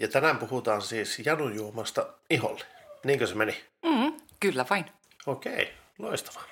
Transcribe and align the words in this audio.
Ja 0.00 0.08
tänään 0.08 0.38
puhutaan 0.38 0.82
siis 0.82 1.18
janujuomasta 1.26 2.06
iholle. 2.30 2.64
Niinkö 3.04 3.26
se 3.26 3.34
meni? 3.34 3.64
Mm, 3.84 4.12
kyllä 4.40 4.66
vain. 4.70 4.84
Okei, 5.26 5.72
loistavaa. 5.98 6.44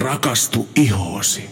Rakastu 0.00 0.68
ihoosi. 0.76 1.50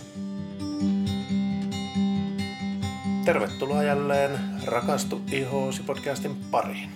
Tervetuloa 3.25 3.82
jälleen 3.82 4.39
Rakastu 4.66 5.21
ihoosi 5.32 5.82
podcastin 5.82 6.37
pariin. 6.50 6.91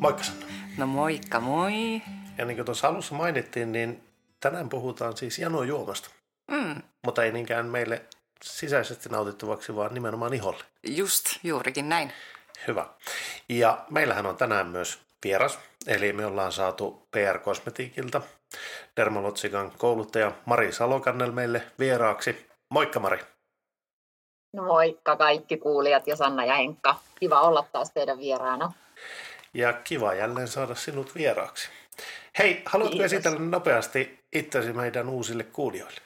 Moikka 0.00 0.22
Sanna. 0.24 0.46
No 0.78 0.86
moikka 0.86 1.40
moi. 1.40 2.02
Ja 2.38 2.44
niin 2.44 2.56
kuin 2.56 2.66
tuossa 2.66 2.88
alussa 2.88 3.14
mainittiin, 3.14 3.72
niin 3.72 4.02
tänään 4.40 4.68
puhutaan 4.68 5.16
siis 5.16 5.38
janujuomasta. 5.38 6.10
Mm, 6.50 6.82
Mutta 7.04 7.24
ei 7.24 7.32
niinkään 7.32 7.66
meille 7.66 8.04
sisäisesti 8.42 9.08
nautittavaksi, 9.08 9.76
vaan 9.76 9.94
nimenomaan 9.94 10.34
iholle. 10.34 10.64
just, 10.88 11.24
juurikin 11.42 11.88
näin. 11.88 12.12
Hyvä. 12.66 12.86
Ja 13.48 13.84
meillähän 13.90 14.26
on 14.26 14.36
tänään 14.36 14.66
myös 14.66 14.98
vieras, 15.24 15.58
eli 15.86 16.12
me 16.12 16.26
ollaan 16.26 16.52
saatu 16.52 17.06
PR 17.10 17.38
Kosmetiikilta 17.38 18.22
Dermalotsikan 18.96 19.70
kouluttaja 19.78 20.32
Mari 20.44 20.72
Salokannel 20.72 21.32
meille 21.32 21.62
vieraaksi. 21.78 22.46
Moikka 22.70 23.00
Mari. 23.00 23.18
No 24.52 24.62
moikka 24.62 25.16
kaikki 25.16 25.56
kuulijat 25.56 26.06
ja 26.06 26.16
Sanna 26.16 26.44
ja 26.44 26.54
Henkka. 26.54 27.00
Kiva 27.20 27.40
olla 27.40 27.66
taas 27.72 27.90
teidän 27.90 28.18
vieraana. 28.18 28.72
Ja 29.54 29.72
kiva 29.72 30.14
jälleen 30.14 30.48
saada 30.48 30.74
sinut 30.74 31.14
vieraaksi. 31.14 31.68
Hei, 32.38 32.62
haluatko 32.66 32.92
Kiitos. 32.92 33.12
esitellä 33.12 33.38
nopeasti 33.38 34.24
itsesi 34.32 34.72
meidän 34.72 35.08
uusille 35.08 35.44
kuulijoille? 35.44 36.00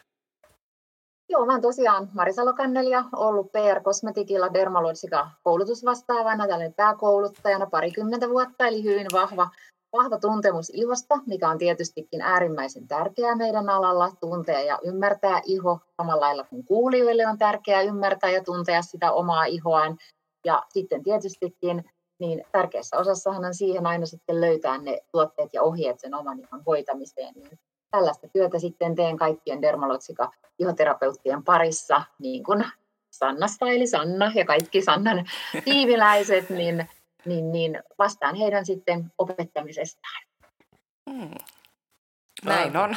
Oon 1.41 1.61
tosiaan 1.61 2.09
Mari 2.15 2.33
Salokannelja, 2.33 3.05
ollut 3.17 3.53
PR 3.53 3.80
Kosmetikilla 3.83 4.55
Dermalogica 4.55 5.30
koulutusvastaavana, 5.43 6.47
tällainen 6.47 6.75
pääkouluttajana 6.75 7.66
parikymmentä 7.66 8.29
vuotta, 8.29 8.66
eli 8.66 8.85
hyvin 8.85 9.07
vahva, 9.13 9.49
vahva 9.93 10.19
tuntemus 10.19 10.71
ihosta, 10.71 11.19
mikä 11.27 11.49
on 11.49 11.59
tietystikin 11.59 12.21
äärimmäisen 12.21 12.88
tärkeää 12.88 13.37
meidän 13.37 13.69
alalla, 13.69 14.13
tuntea 14.21 14.60
ja 14.60 14.79
ymmärtää 14.85 15.41
iho, 15.45 15.79
samalla 15.97 16.21
lailla 16.21 16.45
kuin 16.45 16.65
kuulijoille 16.65 17.27
on 17.27 17.38
tärkeää 17.38 17.82
ymmärtää 17.82 18.30
ja 18.30 18.45
tuntea 18.45 18.82
sitä 18.82 19.13
omaa 19.13 19.45
ihoaan. 19.45 19.99
Ja 20.45 20.63
sitten 20.69 21.02
tietystikin 21.02 21.85
niin 22.19 22.45
tärkeässä 22.52 22.99
osassahan 22.99 23.45
on 23.45 23.54
siihen 23.54 23.87
aina 23.87 24.07
sitten 24.07 24.41
löytää 24.41 24.79
ne 24.79 25.01
tuotteet 25.13 25.51
ja 25.52 25.63
ohjeet 25.63 26.01
sen 26.01 26.15
oman 26.15 26.41
ihon 26.41 26.63
hoitamiseen. 26.66 27.35
Niin 27.35 27.59
tällaista 27.91 28.29
työtä 28.33 28.59
sitten 28.59 28.95
teen 28.95 29.16
kaikkien 29.16 29.63
dermalotsika 29.63 30.33
ihoterapeuttien 30.59 31.45
parissa, 31.45 32.02
niin 32.19 32.45
kuin 32.45 32.65
Sannasta 33.10 33.69
eli 33.69 33.87
Sanna 33.87 34.32
ja 34.35 34.45
kaikki 34.45 34.82
Sannan 34.82 35.24
tiiviläiset, 35.65 36.51
niin, 36.51 36.88
niin, 37.24 37.52
niin 37.52 37.82
vastaan 37.99 38.35
heidän 38.35 38.66
sitten 38.66 39.13
opettamisestaan. 39.19 40.23
Mm. 41.10 41.30
Näin 42.45 42.77
on. 42.77 42.97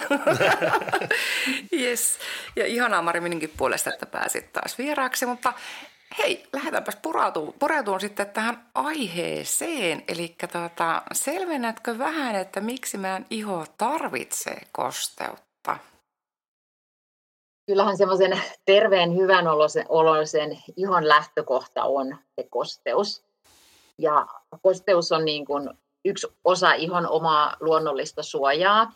yes. 1.81 2.19
Ja 2.55 2.65
ihanaa 2.65 3.01
Mari 3.01 3.19
minunkin 3.19 3.53
puolesta, 3.57 3.89
että 3.89 4.05
pääsit 4.05 4.53
taas 4.53 4.77
vieraaksi, 4.77 5.25
mutta 5.25 5.53
hei, 6.17 6.47
lähdetäänpäs 6.53 6.97
pureutumaan, 7.59 8.01
sitten 8.01 8.29
tähän 8.29 8.69
aiheeseen. 8.75 10.03
Eli 10.07 10.35
tuota, 10.51 11.01
selvennätkö 11.13 11.97
vähän, 11.97 12.35
että 12.35 12.61
miksi 12.61 12.97
meidän 12.97 13.25
iho 13.29 13.65
tarvitsee 13.77 14.61
kosteutta? 14.71 15.77
Kyllähän 17.65 17.97
semmoisen 17.97 18.41
terveen, 18.65 19.15
hyvän 19.15 19.47
olosen, 19.47 19.85
olosen 19.89 20.57
ihon 20.75 21.07
lähtökohta 21.07 21.83
on 21.83 22.17
se 22.35 22.47
kosteus. 22.49 23.25
Ja 23.97 24.27
kosteus 24.61 25.11
on 25.11 25.25
niin 25.25 25.45
kuin 25.45 25.69
yksi 26.05 26.27
osa 26.43 26.73
ihon 26.73 27.07
omaa 27.07 27.57
luonnollista 27.59 28.23
suojaa. 28.23 28.91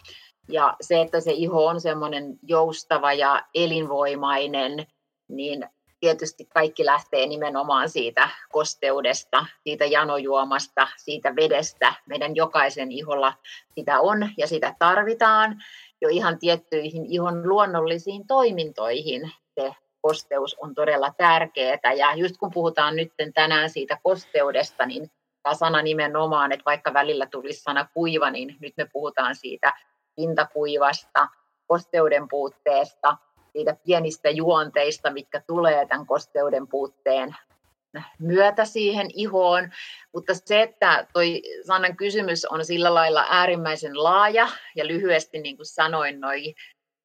Ja 0.50 0.76
se, 0.82 1.02
että 1.02 1.20
se 1.20 1.32
iho 1.32 1.66
on 1.66 1.82
semmoinen 1.82 2.40
joustava 2.44 3.14
ja 3.14 3.44
elinvoimainen, 3.54 4.88
niin 5.28 5.70
tietysti 6.00 6.46
kaikki 6.46 6.86
lähtee 6.86 7.26
nimenomaan 7.26 7.90
siitä 7.90 8.30
kosteudesta, 8.52 9.46
siitä 9.64 9.86
janojuomasta, 9.86 10.88
siitä 10.98 11.36
vedestä. 11.36 11.94
Meidän 12.06 12.36
jokaisen 12.36 12.92
iholla 12.92 13.34
sitä 13.76 14.00
on 14.00 14.30
ja 14.38 14.48
sitä 14.48 14.76
tarvitaan 14.80 15.58
jo 16.02 16.10
ihan 16.10 16.40
tiettyihin 16.40 17.06
ihon 17.06 17.50
luonnollisiin 17.50 18.28
toimintoihin 18.28 19.32
se 19.56 19.72
kosteus 20.02 20.56
on 20.60 20.76
todella 20.76 21.14
tärkeää. 21.18 21.94
Ja 21.98 22.16
just 22.16 22.38
kun 22.38 22.52
puhutaan 22.54 22.96
nyt 22.96 23.14
tänään 23.34 23.70
siitä 23.70 23.98
kosteudesta, 24.04 24.86
niin 24.86 25.12
tämä 25.44 25.56
sana 25.56 25.82
nimenomaan, 25.82 26.52
että 26.52 26.66
vaikka 26.66 26.94
välillä 26.94 27.26
tulisi 27.26 27.62
sana 27.62 27.88
kuiva, 27.94 28.32
niin 28.32 28.56
nyt 28.60 28.74
me 28.78 28.88
puhutaan 28.94 29.36
siitä 29.36 29.74
pintakuivasta, 30.16 31.28
kosteuden 31.68 32.28
puutteesta, 32.28 33.18
siitä 33.54 33.76
pienistä 33.86 34.30
juonteista, 34.30 35.12
mitkä 35.12 35.42
tulee 35.48 35.86
tämän 35.86 36.06
kosteuden 36.06 36.68
puutteen 36.68 37.36
myötä 38.20 38.66
siihen 38.66 39.08
ihoon. 39.14 39.70
Mutta 40.14 40.34
se, 40.46 40.62
että 40.62 41.08
toi 41.14 41.42
Sannan 41.68 41.98
kysymys 41.98 42.46
on 42.46 42.66
sillä 42.66 42.94
lailla 42.94 43.26
äärimmäisen 43.30 44.04
laaja 44.04 44.48
ja 44.76 44.88
lyhyesti 44.88 45.40
niin 45.40 45.56
kuin 45.56 45.66
sanoin, 45.66 46.20
noi 46.20 46.54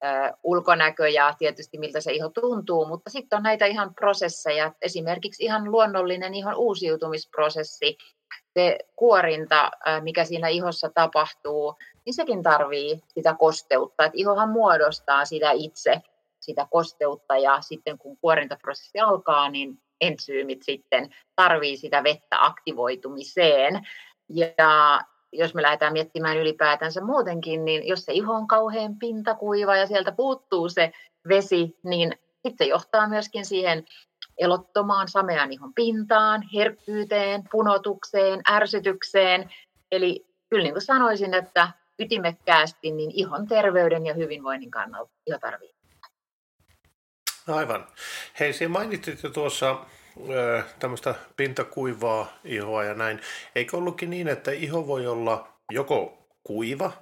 ö, 0.04 0.08
ulkonäkö 0.42 1.08
ja 1.08 1.34
tietysti 1.38 1.78
miltä 1.78 2.00
se 2.00 2.12
iho 2.12 2.28
tuntuu, 2.28 2.86
mutta 2.86 3.10
sitten 3.10 3.36
on 3.36 3.42
näitä 3.42 3.66
ihan 3.66 3.94
prosesseja, 3.94 4.72
esimerkiksi 4.82 5.44
ihan 5.44 5.70
luonnollinen 5.70 6.34
ihon 6.34 6.54
uusiutumisprosessi, 6.54 7.96
se 8.54 8.78
kuorinta, 8.96 9.70
mikä 10.00 10.24
siinä 10.24 10.48
ihossa 10.48 10.90
tapahtuu, 10.94 11.74
niin 12.06 12.14
sekin 12.14 12.42
tarvii 12.42 13.00
sitä 13.08 13.34
kosteutta, 13.38 14.04
että 14.04 14.18
ihohan 14.18 14.48
muodostaa 14.48 15.24
sitä 15.24 15.50
itse, 15.50 16.02
sitä 16.42 16.66
kosteutta 16.70 17.36
ja 17.36 17.60
sitten 17.60 17.98
kun 17.98 18.16
kuorintaprosessi 18.16 19.00
alkaa, 19.00 19.48
niin 19.48 19.78
entsyymit 20.00 20.62
sitten 20.62 21.14
tarvii 21.36 21.76
sitä 21.76 22.04
vettä 22.04 22.44
aktivoitumiseen. 22.44 23.86
Ja 24.28 25.00
jos 25.32 25.54
me 25.54 25.62
lähdetään 25.62 25.92
miettimään 25.92 26.36
ylipäätänsä 26.36 27.00
muutenkin, 27.00 27.64
niin 27.64 27.88
jos 27.88 28.04
se 28.04 28.12
iho 28.12 28.34
on 28.34 28.48
kauhean 28.48 28.98
pintakuiva 28.98 29.76
ja 29.76 29.86
sieltä 29.86 30.12
puuttuu 30.12 30.68
se 30.68 30.92
vesi, 31.28 31.78
niin 31.84 32.12
sitten 32.32 32.66
se 32.66 32.70
johtaa 32.70 33.08
myöskin 33.08 33.44
siihen 33.44 33.84
elottomaan 34.38 35.08
samean 35.08 35.52
ihon 35.52 35.74
pintaan, 35.74 36.42
herkkyyteen, 36.54 37.42
punotukseen, 37.50 38.40
ärsytykseen. 38.50 39.50
Eli 39.92 40.26
kyllä 40.50 40.62
niin 40.62 40.74
kuin 40.74 40.82
sanoisin, 40.82 41.34
että 41.34 41.68
ytimekkäästi 41.98 42.90
niin 42.90 43.10
ihon 43.14 43.48
terveyden 43.48 44.06
ja 44.06 44.14
hyvinvoinnin 44.14 44.70
kannalta 44.70 45.12
iho 45.26 45.38
tarvitsee. 45.38 45.81
Aivan. 47.48 47.86
Hei, 48.40 48.52
sinä 48.52 48.68
mainitsit 48.68 49.22
jo 49.22 49.30
tuossa 49.30 49.84
tämmöistä 50.78 51.14
pintakuivaa 51.36 52.32
ihoa 52.44 52.84
ja 52.84 52.94
näin. 52.94 53.20
Eikö 53.54 53.76
ollutkin 53.76 54.10
niin, 54.10 54.28
että 54.28 54.50
iho 54.50 54.86
voi 54.86 55.06
olla 55.06 55.48
joko 55.72 56.28
kuiva, 56.44 56.92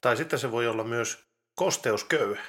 tai 0.00 0.16
sitten 0.16 0.38
se 0.38 0.52
voi 0.52 0.68
olla 0.68 0.84
myös 0.84 1.24
kosteusköyhä? 1.54 2.42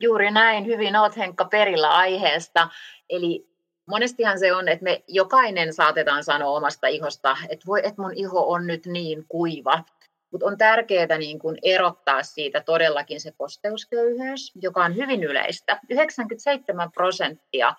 Juuri 0.00 0.30
näin, 0.30 0.66
hyvin 0.66 0.96
olet 0.96 1.16
Henkka 1.16 1.44
perillä 1.44 1.94
aiheesta. 1.94 2.68
Eli 3.10 3.46
monestihan 3.86 4.38
se 4.38 4.54
on, 4.54 4.68
että 4.68 4.84
me 4.84 5.02
jokainen 5.08 5.74
saatetaan 5.74 6.24
sanoa 6.24 6.56
omasta 6.56 6.86
ihosta, 6.86 7.36
että 7.48 7.66
voi, 7.66 7.80
että 7.84 8.02
mun 8.02 8.14
iho 8.14 8.52
on 8.52 8.66
nyt 8.66 8.86
niin 8.86 9.24
kuiva. 9.28 9.84
Mutta 10.30 10.46
on 10.46 10.58
tärkeää 10.58 11.18
niin 11.18 11.38
kun 11.38 11.56
erottaa 11.62 12.22
siitä 12.22 12.60
todellakin 12.60 13.20
se 13.20 13.32
kosteusköyhyys, 13.32 14.52
joka 14.62 14.84
on 14.84 14.96
hyvin 14.96 15.24
yleistä. 15.24 15.80
97 15.90 16.92
prosenttia 16.92 17.74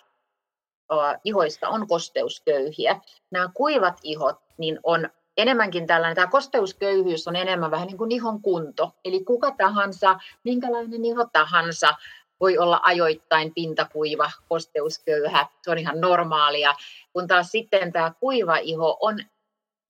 ihoista 1.23 1.69
on 1.69 1.87
kosteusköyhiä. 1.87 3.01
Nämä 3.31 3.49
kuivat 3.53 3.99
ihot 4.03 4.41
niin 4.57 4.79
on 4.83 5.09
enemmänkin 5.37 5.87
tällainen, 5.87 6.15
tämä 6.15 6.27
kosteusköyhyys 6.27 7.27
on 7.27 7.35
enemmän 7.35 7.71
vähän 7.71 7.87
niin 7.87 7.97
kuin 7.97 8.11
ihon 8.11 8.41
kunto. 8.41 8.91
Eli 9.05 9.23
kuka 9.23 9.51
tahansa, 9.51 10.19
minkälainen 10.43 11.05
iho 11.05 11.25
tahansa, 11.33 11.95
voi 12.39 12.57
olla 12.57 12.79
ajoittain 12.83 13.53
pintakuiva, 13.53 14.31
kosteusköyhä, 14.49 15.47
se 15.61 15.71
on 15.71 15.77
ihan 15.77 16.01
normaalia. 16.01 16.73
Kun 17.13 17.27
taas 17.27 17.51
sitten 17.51 17.91
tämä 17.91 18.11
kuiva 18.19 18.57
iho 18.57 18.97
on 19.01 19.19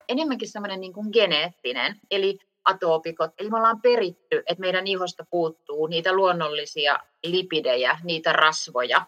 enemmänkin 0.10 0.50
semmoinen 0.50 0.82
niin 0.82 0.94
kuin 0.94 1.08
geneettinen, 1.12 1.96
eli 2.12 2.40
atoopikot. 2.68 3.32
Eli 3.38 3.50
me 3.50 3.58
ollaan 3.58 3.82
peritty, 3.82 4.38
että 4.38 4.62
meidän 4.62 4.88
ihosta 4.88 5.26
puuttuu 5.30 5.88
niitä 5.88 6.14
luonnollisia 6.14 7.00
lipidejä, 7.24 8.00
niitä 8.04 8.34
rasvoja. 8.34 9.06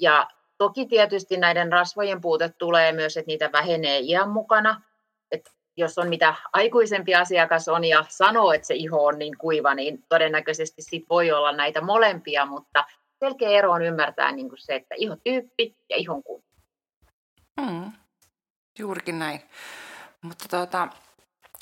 Ja 0.00 0.28
toki 0.58 0.86
tietysti 0.86 1.36
näiden 1.36 1.72
rasvojen 1.72 2.20
puute 2.20 2.48
tulee 2.58 2.92
myös, 2.92 3.16
että 3.16 3.26
niitä 3.26 3.52
vähenee 3.52 3.98
iän 3.98 4.28
mukana. 4.28 4.82
Että 5.30 5.50
jos 5.76 5.98
on 5.98 6.08
mitä 6.08 6.34
aikuisempi 6.52 7.14
asiakas 7.14 7.68
on 7.68 7.84
ja 7.84 8.04
sanoo, 8.08 8.52
että 8.52 8.66
se 8.66 8.74
iho 8.74 9.04
on 9.04 9.18
niin 9.18 9.38
kuiva, 9.38 9.74
niin 9.74 10.04
todennäköisesti 10.08 10.82
sit 10.82 11.04
voi 11.10 11.32
olla 11.32 11.52
näitä 11.52 11.80
molempia, 11.80 12.46
mutta 12.46 12.84
selkeä 13.18 13.50
ero 13.50 13.72
on 13.72 13.82
ymmärtää 13.82 14.32
niin 14.32 14.48
kuin 14.48 14.58
se, 14.58 14.74
että 14.74 14.94
ihotyyppi 14.98 15.76
ja 15.90 15.96
ihon 15.96 16.22
kunto. 16.22 16.46
Mm, 17.60 17.92
juurikin 18.78 19.18
näin. 19.18 19.40
Mutta 20.22 20.44
tuota, 20.50 20.88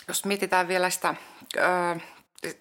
jos 0.08 0.24
mietitään 0.24 0.68
vielä 0.68 0.90
sitä 0.90 1.14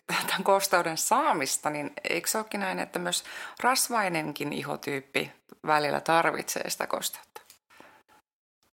tämän 0.08 0.44
kosteuden 0.44 0.98
saamista, 0.98 1.70
niin 1.70 1.94
eikö 2.10 2.28
se 2.28 2.38
olekin 2.38 2.60
näin, 2.60 2.80
että 2.80 3.00
myös 3.00 3.24
rasvainenkin 3.64 4.54
ihotyyppi 4.54 5.32
välillä 5.68 6.02
tarvitsee 6.02 6.70
sitä 6.70 6.88
kosteutta? 6.88 7.42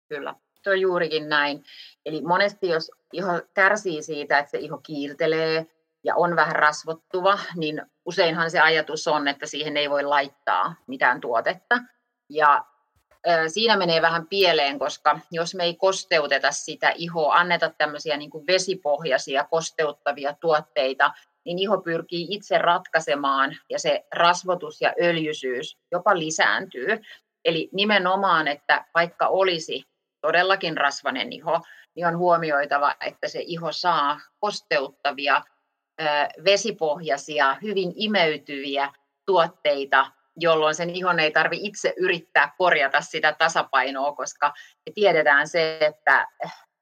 Kyllä, 0.09 0.35
se 0.63 0.69
on 0.69 0.81
juurikin 0.81 1.29
näin. 1.29 1.63
Eli 2.05 2.21
monesti 2.21 2.67
jos 2.67 2.91
iho 3.13 3.41
kärsii 3.53 4.03
siitä, 4.03 4.39
että 4.39 4.51
se 4.51 4.57
iho 4.57 4.77
kiiltelee 4.77 5.65
ja 6.03 6.15
on 6.15 6.35
vähän 6.35 6.55
rasvottuva, 6.55 7.39
niin 7.55 7.81
useinhan 8.05 8.51
se 8.51 8.59
ajatus 8.59 9.07
on, 9.07 9.27
että 9.27 9.45
siihen 9.45 9.77
ei 9.77 9.89
voi 9.89 10.03
laittaa 10.03 10.75
mitään 10.87 11.21
tuotetta. 11.21 11.79
Ja 12.29 12.65
siinä 13.47 13.77
menee 13.77 14.01
vähän 14.01 14.27
pieleen, 14.27 14.79
koska 14.79 15.19
jos 15.31 15.55
me 15.55 15.63
ei 15.63 15.75
kosteuteta 15.75 16.51
sitä 16.51 16.93
ihoa, 16.95 17.35
anneta 17.35 17.69
tämmöisiä 17.77 18.17
niin 18.17 18.29
kuin 18.29 18.47
vesipohjaisia 18.47 19.43
kosteuttavia 19.43 20.33
tuotteita, 20.33 21.11
niin 21.45 21.59
iho 21.59 21.77
pyrkii 21.77 22.27
itse 22.29 22.57
ratkaisemaan 22.57 23.57
ja 23.69 23.79
se 23.79 24.05
rasvotus 24.13 24.81
ja 24.81 24.93
öljysyys 25.01 25.77
jopa 25.91 26.19
lisääntyy. 26.19 26.87
Eli 27.45 27.69
nimenomaan, 27.73 28.47
että 28.47 28.85
vaikka 28.95 29.27
olisi 29.27 29.83
todellakin 30.21 30.77
rasvanen 30.77 31.33
iho, 31.33 31.61
niin 31.95 32.07
on 32.07 32.17
huomioitava, 32.17 32.95
että 33.05 33.27
se 33.27 33.39
iho 33.45 33.71
saa 33.71 34.19
kosteuttavia, 34.39 35.41
vesipohjaisia, 36.45 37.57
hyvin 37.61 37.93
imeytyviä 37.95 38.93
tuotteita 39.25 40.11
jolloin 40.37 40.75
sen 40.75 40.89
ihon 40.89 41.19
ei 41.19 41.31
tarvi 41.31 41.59
itse 41.61 41.93
yrittää 41.97 42.51
korjata 42.57 43.01
sitä 43.01 43.33
tasapainoa, 43.33 44.15
koska 44.15 44.53
me 44.85 44.91
tiedetään 44.95 45.47
se, 45.47 45.77
että 45.81 46.27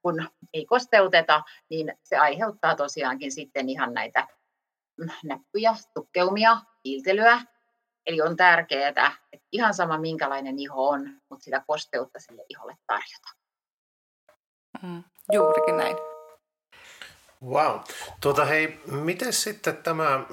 kun 0.02 0.30
ei 0.54 0.66
kosteuteta, 0.66 1.44
niin 1.70 1.94
se 2.04 2.18
aiheuttaa 2.18 2.76
tosiaankin 2.76 3.32
sitten 3.32 3.70
ihan 3.70 3.94
näitä 3.94 4.28
näppyjä, 5.24 5.76
tukkeumia, 5.94 6.58
kiiltelyä. 6.84 7.42
Eli 8.06 8.22
on 8.22 8.36
tärkeää, 8.36 8.90
että 8.90 9.12
ihan 9.52 9.74
sama 9.74 9.98
minkälainen 9.98 10.60
iho 10.60 10.88
on, 10.90 11.22
mutta 11.30 11.44
sitä 11.44 11.64
kosteutta 11.68 12.20
sille 12.20 12.46
iholle 12.50 12.76
tarjota. 12.88 13.30
Mm, 14.82 15.04
juurikin 15.32 15.78
näin. 15.78 15.98
Wow. 17.46 17.80
Tuota, 18.22 18.46
hei, 18.46 18.80
miten 18.88 19.34
sitten 19.34 19.78
tämä 19.78 20.24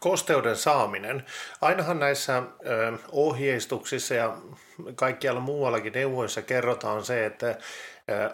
kosteuden 0.00 0.56
saaminen. 0.56 1.24
Ainahan 1.60 2.00
näissä 2.00 2.42
ohjeistuksissa 3.12 4.14
ja 4.14 4.36
kaikkialla 4.94 5.40
muuallakin 5.40 5.92
neuvoissa 5.92 6.42
kerrotaan 6.42 7.04
se, 7.04 7.26
että 7.26 7.58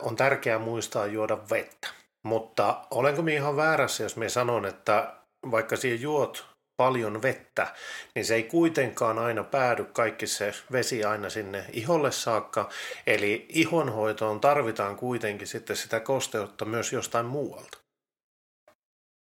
on 0.00 0.16
tärkeää 0.16 0.58
muistaa 0.58 1.06
juoda 1.06 1.38
vettä. 1.50 1.88
Mutta 2.22 2.80
olenko 2.90 3.22
minä 3.22 3.36
ihan 3.36 3.56
väärässä, 3.56 4.02
jos 4.02 4.16
minä 4.16 4.28
sanon, 4.28 4.66
että 4.66 5.14
vaikka 5.50 5.76
siihen 5.76 6.00
juot 6.00 6.46
paljon 6.76 7.22
vettä, 7.22 7.66
niin 8.14 8.24
se 8.24 8.34
ei 8.34 8.42
kuitenkaan 8.42 9.18
aina 9.18 9.44
päädy 9.44 9.84
kaikki 9.84 10.26
se 10.26 10.52
vesi 10.72 11.04
aina 11.04 11.30
sinne 11.30 11.64
iholle 11.72 12.12
saakka. 12.12 12.68
Eli 13.06 13.46
ihonhoitoon 13.48 14.40
tarvitaan 14.40 14.96
kuitenkin 14.96 15.46
sitten 15.46 15.76
sitä 15.76 16.00
kosteutta 16.00 16.64
myös 16.64 16.92
jostain 16.92 17.26
muualta. 17.26 17.83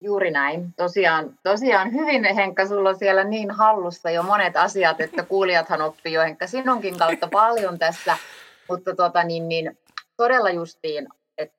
Juuri 0.01 0.31
näin. 0.31 0.73
Tosiaan, 0.73 1.39
tosiaan 1.43 1.93
hyvin, 1.93 2.35
Henkka, 2.35 2.67
sulla 2.67 2.89
on 2.89 2.97
siellä 2.97 3.23
niin 3.23 3.51
hallussa 3.51 4.09
jo 4.09 4.23
monet 4.23 4.57
asiat, 4.57 5.01
että 5.01 5.23
kuulijathan 5.23 5.81
oppii 5.81 6.13
jo 6.13 6.21
Henkka 6.21 6.47
sinunkin 6.47 6.97
kautta 6.97 7.27
paljon 7.31 7.79
tässä. 7.79 8.17
Mutta 8.69 8.95
tota, 8.95 9.23
niin, 9.23 9.47
niin, 9.47 9.79
todella 10.17 10.49
justiin, 10.49 11.07
että 11.37 11.57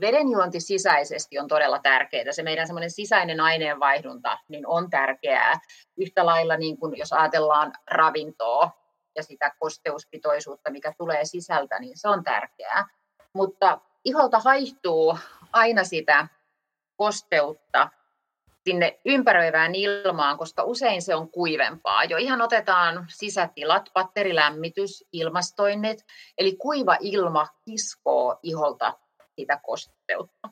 vedenjuonti 0.00 0.60
sisäisesti 0.60 1.38
on 1.38 1.48
todella 1.48 1.78
tärkeää. 1.78 2.32
Se 2.32 2.42
meidän 2.42 2.66
semmoinen 2.66 2.90
sisäinen 2.90 3.40
aineenvaihdunta 3.40 4.38
niin 4.48 4.66
on 4.66 4.90
tärkeää. 4.90 5.60
Yhtä 5.96 6.26
lailla 6.26 6.56
niin 6.56 6.78
kuin 6.78 6.98
jos 6.98 7.12
ajatellaan 7.12 7.72
ravintoa 7.90 8.70
ja 9.16 9.22
sitä 9.22 9.52
kosteuspitoisuutta, 9.58 10.70
mikä 10.70 10.92
tulee 10.98 11.24
sisältä, 11.24 11.78
niin 11.78 11.98
se 11.98 12.08
on 12.08 12.24
tärkeää. 12.24 12.84
Mutta 13.32 13.80
iholta 14.04 14.38
haihtuu 14.38 15.18
aina 15.52 15.84
sitä 15.84 16.28
kosteutta 16.96 17.88
sinne 18.64 19.00
ympäröivään 19.04 19.74
ilmaan, 19.74 20.38
koska 20.38 20.64
usein 20.64 21.02
se 21.02 21.14
on 21.14 21.30
kuivempaa. 21.30 22.04
Jo 22.04 22.16
ihan 22.16 22.42
otetaan 22.42 23.06
sisätilat, 23.08 23.90
patterilämmitys, 23.92 25.04
ilmastoinnit, 25.12 26.04
eli 26.38 26.56
kuiva 26.56 26.96
ilma 27.00 27.48
kiskoo 27.64 28.38
iholta 28.42 28.98
sitä 29.36 29.60
kosteutta. 29.62 30.48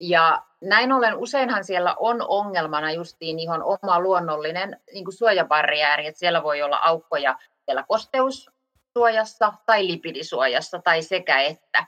Ja 0.00 0.42
näin 0.60 0.92
ollen 0.92 1.16
useinhan 1.16 1.64
siellä 1.64 1.94
on 1.98 2.22
ongelmana 2.28 2.92
justiin 2.92 3.38
ihon 3.38 3.62
oma 3.62 4.00
luonnollinen 4.00 4.80
niin 4.92 5.04
kuin 5.04 5.16
suojabarriääri, 5.16 6.06
että 6.06 6.18
siellä 6.18 6.42
voi 6.42 6.62
olla 6.62 6.76
aukkoja 6.76 7.38
siellä 7.64 7.84
kosteussuojassa 7.88 9.52
tai 9.66 9.86
lipidisuojassa 9.86 10.80
tai 10.84 11.02
sekä 11.02 11.40
että. 11.40 11.86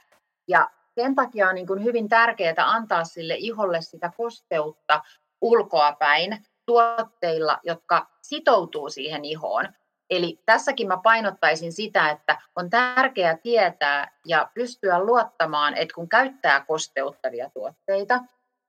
Ja 0.49 0.70
sen 1.03 1.15
takia 1.15 1.49
on 1.49 1.55
niin 1.55 1.67
kuin 1.67 1.85
hyvin 1.85 2.09
tärkeää 2.09 2.55
antaa 2.59 3.05
sille 3.05 3.35
iholle 3.39 3.83
sitä 3.83 4.11
kosteutta 4.17 5.03
ulkoapäin 5.41 6.47
tuotteilla, 6.67 7.59
jotka 7.62 8.06
sitoutuu 8.23 8.91
siihen 8.91 9.25
ihoon. 9.25 9.69
Eli 10.11 10.39
tässäkin 10.47 10.89
mä 10.89 10.97
painottaisin 11.03 11.73
sitä, 11.73 12.11
että 12.11 12.39
on 12.56 12.71
tärkeää 12.71 13.37
tietää 13.37 14.12
ja 14.27 14.50
pystyä 14.55 14.99
luottamaan, 14.99 15.75
että 15.75 15.95
kun 15.95 16.09
käyttää 16.09 16.65
kosteuttavia 16.65 17.50
tuotteita, 17.50 18.21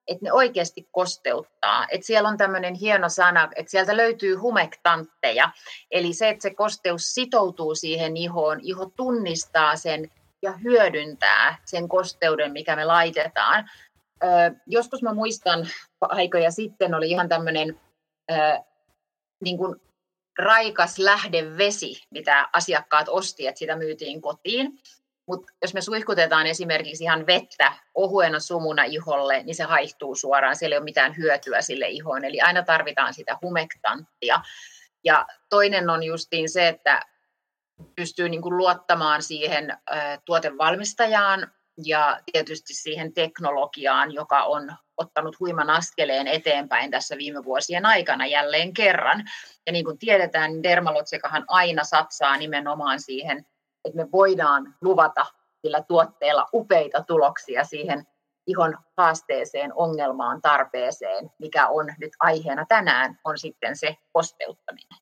että 0.08 0.26
ne 0.26 0.34
oikeasti 0.34 0.88
kosteuttaa. 0.92 1.88
Että 1.92 2.08
siellä 2.08 2.30
on 2.30 2.38
tämmöinen 2.38 2.74
hieno 2.74 3.10
sana, 3.10 3.50
että 3.56 3.72
sieltä 3.72 3.98
löytyy 3.98 4.36
humektantteja. 4.36 5.52
Eli 5.92 6.14
se, 6.14 6.30
että 6.30 6.42
se 6.42 6.54
kosteus 6.54 7.02
sitoutuu 7.02 7.76
siihen 7.76 8.18
ihoon, 8.18 8.60
iho 8.62 8.86
tunnistaa 8.96 9.76
sen 9.76 10.12
ja 10.42 10.52
hyödyntää 10.52 11.58
sen 11.66 11.88
kosteuden, 11.88 12.52
mikä 12.52 12.76
me 12.76 12.86
laitetaan. 12.86 13.70
Ö, 14.24 14.28
joskus 14.68 15.02
mä 15.02 15.14
muistan 15.14 15.68
aikoja 16.02 16.52
sitten 16.52 16.94
oli 16.94 17.10
ihan 17.10 17.30
tämmöinen 17.30 17.80
niin 19.44 19.58
raikas 20.40 21.00
lähdevesi, 21.00 22.02
mitä 22.12 22.50
asiakkaat 22.54 23.10
osti, 23.10 23.48
että 23.48 23.60
sitä 23.60 23.76
myytiin 23.76 24.22
kotiin. 24.22 24.80
Mutta 25.28 25.54
jos 25.62 25.74
me 25.74 25.82
suihkutetaan 25.82 26.48
esimerkiksi 26.48 27.04
ihan 27.04 27.28
vettä 27.28 27.74
ohuena 27.96 28.40
sumuna 28.40 28.84
iholle, 28.84 29.44
niin 29.44 29.56
se 29.56 29.64
haihtuu 29.64 30.16
suoraan. 30.16 30.56
Siellä 30.56 30.74
ei 30.74 30.78
ole 30.78 30.84
mitään 30.84 31.18
hyötyä 31.18 31.62
sille 31.62 31.88
ihoon. 31.88 32.26
Eli 32.26 32.42
aina 32.42 32.64
tarvitaan 32.64 33.14
sitä 33.14 33.38
humektanttia. 33.42 34.42
Ja 35.04 35.26
toinen 35.50 35.90
on 35.90 36.04
justiin 36.04 36.50
se, 36.50 36.68
että 36.68 37.02
pystyy 37.96 38.30
niin 38.30 38.42
kuin 38.42 38.58
luottamaan 38.58 39.24
siihen 39.24 39.78
tuotevalmistajaan 40.26 41.52
ja 41.86 42.20
tietysti 42.32 42.74
siihen 42.74 43.14
teknologiaan, 43.14 44.14
joka 44.14 44.44
on 44.44 44.76
ottanut 44.98 45.40
huiman 45.40 45.70
askeleen 45.70 46.28
eteenpäin 46.28 46.92
tässä 46.92 47.18
viime 47.18 47.44
vuosien 47.44 47.86
aikana 47.86 48.26
jälleen 48.26 48.74
kerran. 48.74 49.24
Ja 49.66 49.72
niin 49.72 49.86
kuin 49.86 49.98
tiedetään, 49.98 50.52
niin 50.52 50.64
Dermalotsekahan 50.64 51.46
aina 51.48 51.84
satsaa 51.84 52.38
nimenomaan 52.38 53.02
siihen, 53.02 53.46
että 53.86 53.98
me 53.98 54.12
voidaan 54.12 54.76
luvata 54.82 55.26
sillä 55.62 55.84
tuotteella 55.88 56.50
upeita 56.54 57.04
tuloksia 57.04 57.64
siihen 57.64 58.08
ihon 58.48 58.78
haasteeseen, 58.98 59.72
ongelmaan, 59.76 60.42
tarpeeseen, 60.42 61.32
mikä 61.40 61.68
on 61.68 61.86
nyt 62.00 62.12
aiheena 62.20 62.66
tänään, 62.66 63.20
on 63.24 63.38
sitten 63.38 63.78
se 63.78 63.98
kosteuttaminen. 64.14 65.00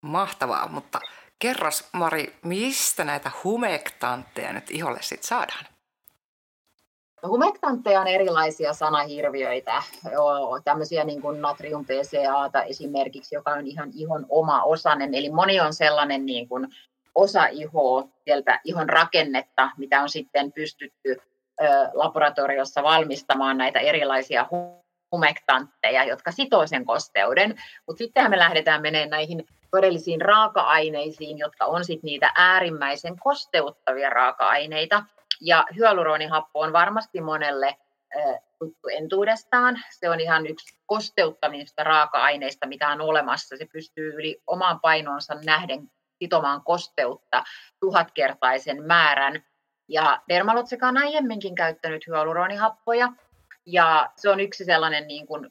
Mahtavaa, 0.00 0.68
mutta 0.68 1.00
Kerros 1.38 1.88
Mari, 1.92 2.36
mistä 2.42 3.04
näitä 3.04 3.30
humektantteja 3.44 4.52
nyt 4.52 4.70
iholle 4.70 4.98
sitten 5.02 5.28
saadaan? 5.28 5.64
No, 7.22 7.28
humektantteja 7.28 8.00
on 8.00 8.06
erilaisia 8.06 8.72
sanahirviöitä, 8.72 9.82
tämmöisiä 10.64 11.04
niin 11.04 11.22
kuin 11.22 11.40
natrium 11.40 11.84
PCAta 11.84 12.62
esimerkiksi, 12.62 13.34
joka 13.34 13.50
on 13.50 13.66
ihan 13.66 13.90
ihon 13.94 14.26
oma 14.28 14.62
osanen. 14.62 15.14
Eli 15.14 15.30
moni 15.30 15.60
on 15.60 15.74
sellainen 15.74 16.26
niin 16.26 16.48
kuin 16.48 16.68
osa 17.14 17.46
ihoa, 17.46 18.04
sieltä 18.24 18.60
ihon 18.64 18.88
rakennetta, 18.88 19.70
mitä 19.76 20.00
on 20.00 20.08
sitten 20.08 20.52
pystytty 20.52 21.16
laboratoriossa 21.92 22.82
valmistamaan 22.82 23.58
näitä 23.58 23.80
erilaisia 23.80 24.46
humektantteja, 25.12 26.04
jotka 26.04 26.32
sitoo 26.32 26.66
sen 26.66 26.84
kosteuden. 26.84 27.54
Mutta 27.86 27.98
sittenhän 27.98 28.30
me 28.30 28.38
lähdetään 28.38 28.82
menemään 28.82 29.10
näihin 29.10 29.46
todellisiin 29.74 30.20
raaka-aineisiin, 30.20 31.38
jotka 31.38 31.64
on 31.64 31.84
sitten 31.84 32.08
niitä 32.08 32.32
äärimmäisen 32.34 33.16
kosteuttavia 33.18 34.10
raaka-aineita. 34.10 35.02
Ja 35.40 35.64
hyaluronihappo 35.76 36.60
on 36.60 36.72
varmasti 36.72 37.20
monelle 37.20 37.76
tuttu 38.58 38.88
entuudestaan. 38.88 39.80
Se 39.90 40.10
on 40.10 40.20
ihan 40.20 40.46
yksi 40.46 40.78
kosteuttamista 40.86 41.84
raaka-aineista, 41.84 42.66
mitä 42.66 42.88
on 42.88 43.00
olemassa. 43.00 43.56
Se 43.56 43.66
pystyy 43.72 44.14
yli 44.14 44.42
oman 44.46 44.80
painonsa 44.80 45.34
nähden 45.44 45.90
sitomaan 46.18 46.62
kosteutta 46.62 47.44
tuhatkertaisen 47.80 48.82
määrän. 48.82 49.44
Ja 49.88 50.22
Dermalotseka 50.28 50.88
on 50.88 50.98
aiemminkin 50.98 51.54
käyttänyt 51.54 52.06
hyaluronihappoja, 52.06 53.12
ja 53.66 54.10
se 54.16 54.30
on 54.30 54.40
yksi 54.40 54.64
sellainen 54.64 55.06
niin 55.06 55.26
kuin 55.26 55.50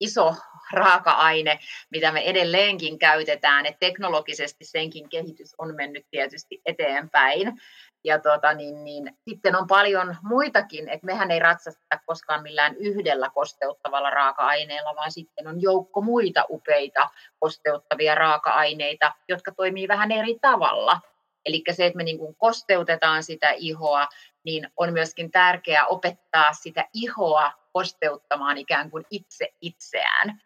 iso 0.00 0.34
raaka-aine, 0.72 1.58
mitä 1.90 2.12
me 2.12 2.20
edelleenkin 2.20 2.98
käytetään, 2.98 3.66
että 3.66 3.78
teknologisesti 3.80 4.64
senkin 4.64 5.08
kehitys 5.08 5.54
on 5.58 5.74
mennyt 5.74 6.06
tietysti 6.10 6.60
eteenpäin. 6.66 7.60
Ja 8.04 8.18
tota, 8.18 8.54
niin, 8.54 8.84
niin, 8.84 9.16
sitten 9.28 9.56
on 9.56 9.66
paljon 9.66 10.16
muitakin, 10.22 10.88
että 10.88 11.06
mehän 11.06 11.30
ei 11.30 11.38
ratsasta 11.38 12.00
koskaan 12.06 12.42
millään 12.42 12.76
yhdellä 12.76 13.30
kosteuttavalla 13.34 14.10
raaka-aineella, 14.10 14.96
vaan 14.96 15.12
sitten 15.12 15.46
on 15.48 15.62
joukko 15.62 16.00
muita 16.00 16.44
upeita 16.50 17.08
kosteuttavia 17.38 18.14
raaka-aineita, 18.14 19.12
jotka 19.28 19.52
toimii 19.52 19.88
vähän 19.88 20.12
eri 20.12 20.38
tavalla. 20.40 21.00
Eli 21.44 21.62
se, 21.70 21.86
että 21.86 21.96
me 21.96 22.02
niin 22.02 22.18
kuin 22.18 22.34
kosteutetaan 22.34 23.22
sitä 23.22 23.50
ihoa, 23.56 24.08
niin 24.44 24.68
on 24.76 24.92
myöskin 24.92 25.30
tärkeää 25.30 25.86
opettaa 25.86 26.52
sitä 26.52 26.88
ihoa 26.92 27.59
kosteuttamaan 27.72 28.58
ikään 28.58 28.90
kuin 28.90 29.04
itse 29.10 29.48
itseään. 29.60 30.40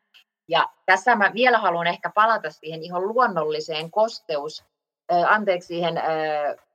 Ja 0.49 0.69
tässä 0.87 1.16
mä 1.16 1.31
vielä 1.35 1.59
haluan 1.59 1.87
ehkä 1.87 2.11
palata 2.14 2.50
siihen 2.50 2.83
ihan 2.83 3.09
luonnolliseen 3.09 3.90
kosteus, 3.90 4.64
äh, 5.12 5.33
anteeksi 5.33 5.66
siihen 5.66 5.99
äh, 5.99 6.04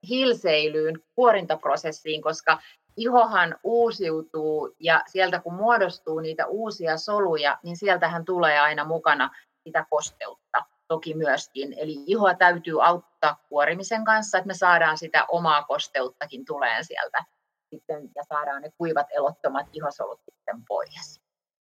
hilseilyyn, 0.09 1.03
kuorintaprosessiin, 1.15 2.21
koska 2.21 2.59
ihohan 2.97 3.55
uusiutuu 3.63 4.75
ja 4.79 5.03
sieltä 5.07 5.39
kun 5.39 5.53
muodostuu 5.53 6.19
niitä 6.19 6.45
uusia 6.45 6.97
soluja, 6.97 7.57
niin 7.63 7.77
sieltähän 7.77 8.25
tulee 8.25 8.59
aina 8.59 8.85
mukana 8.85 9.29
sitä 9.63 9.85
kosteutta 9.89 10.65
toki 10.87 11.13
myöskin. 11.13 11.73
Eli 11.77 11.95
ihoa 12.05 12.33
täytyy 12.33 12.85
auttaa 12.85 13.43
kuorimisen 13.49 14.05
kanssa, 14.05 14.37
että 14.37 14.47
me 14.47 14.53
saadaan 14.53 14.97
sitä 14.97 15.25
omaa 15.27 15.63
kosteuttakin 15.63 16.45
tuleen 16.45 16.85
sieltä 16.85 17.23
sitten, 17.69 18.09
ja 18.15 18.23
saadaan 18.23 18.61
ne 18.61 18.71
kuivat 18.77 19.07
elottomat 19.11 19.67
ihosolut 19.73 20.21
sitten 20.25 20.65
pois. 20.67 21.21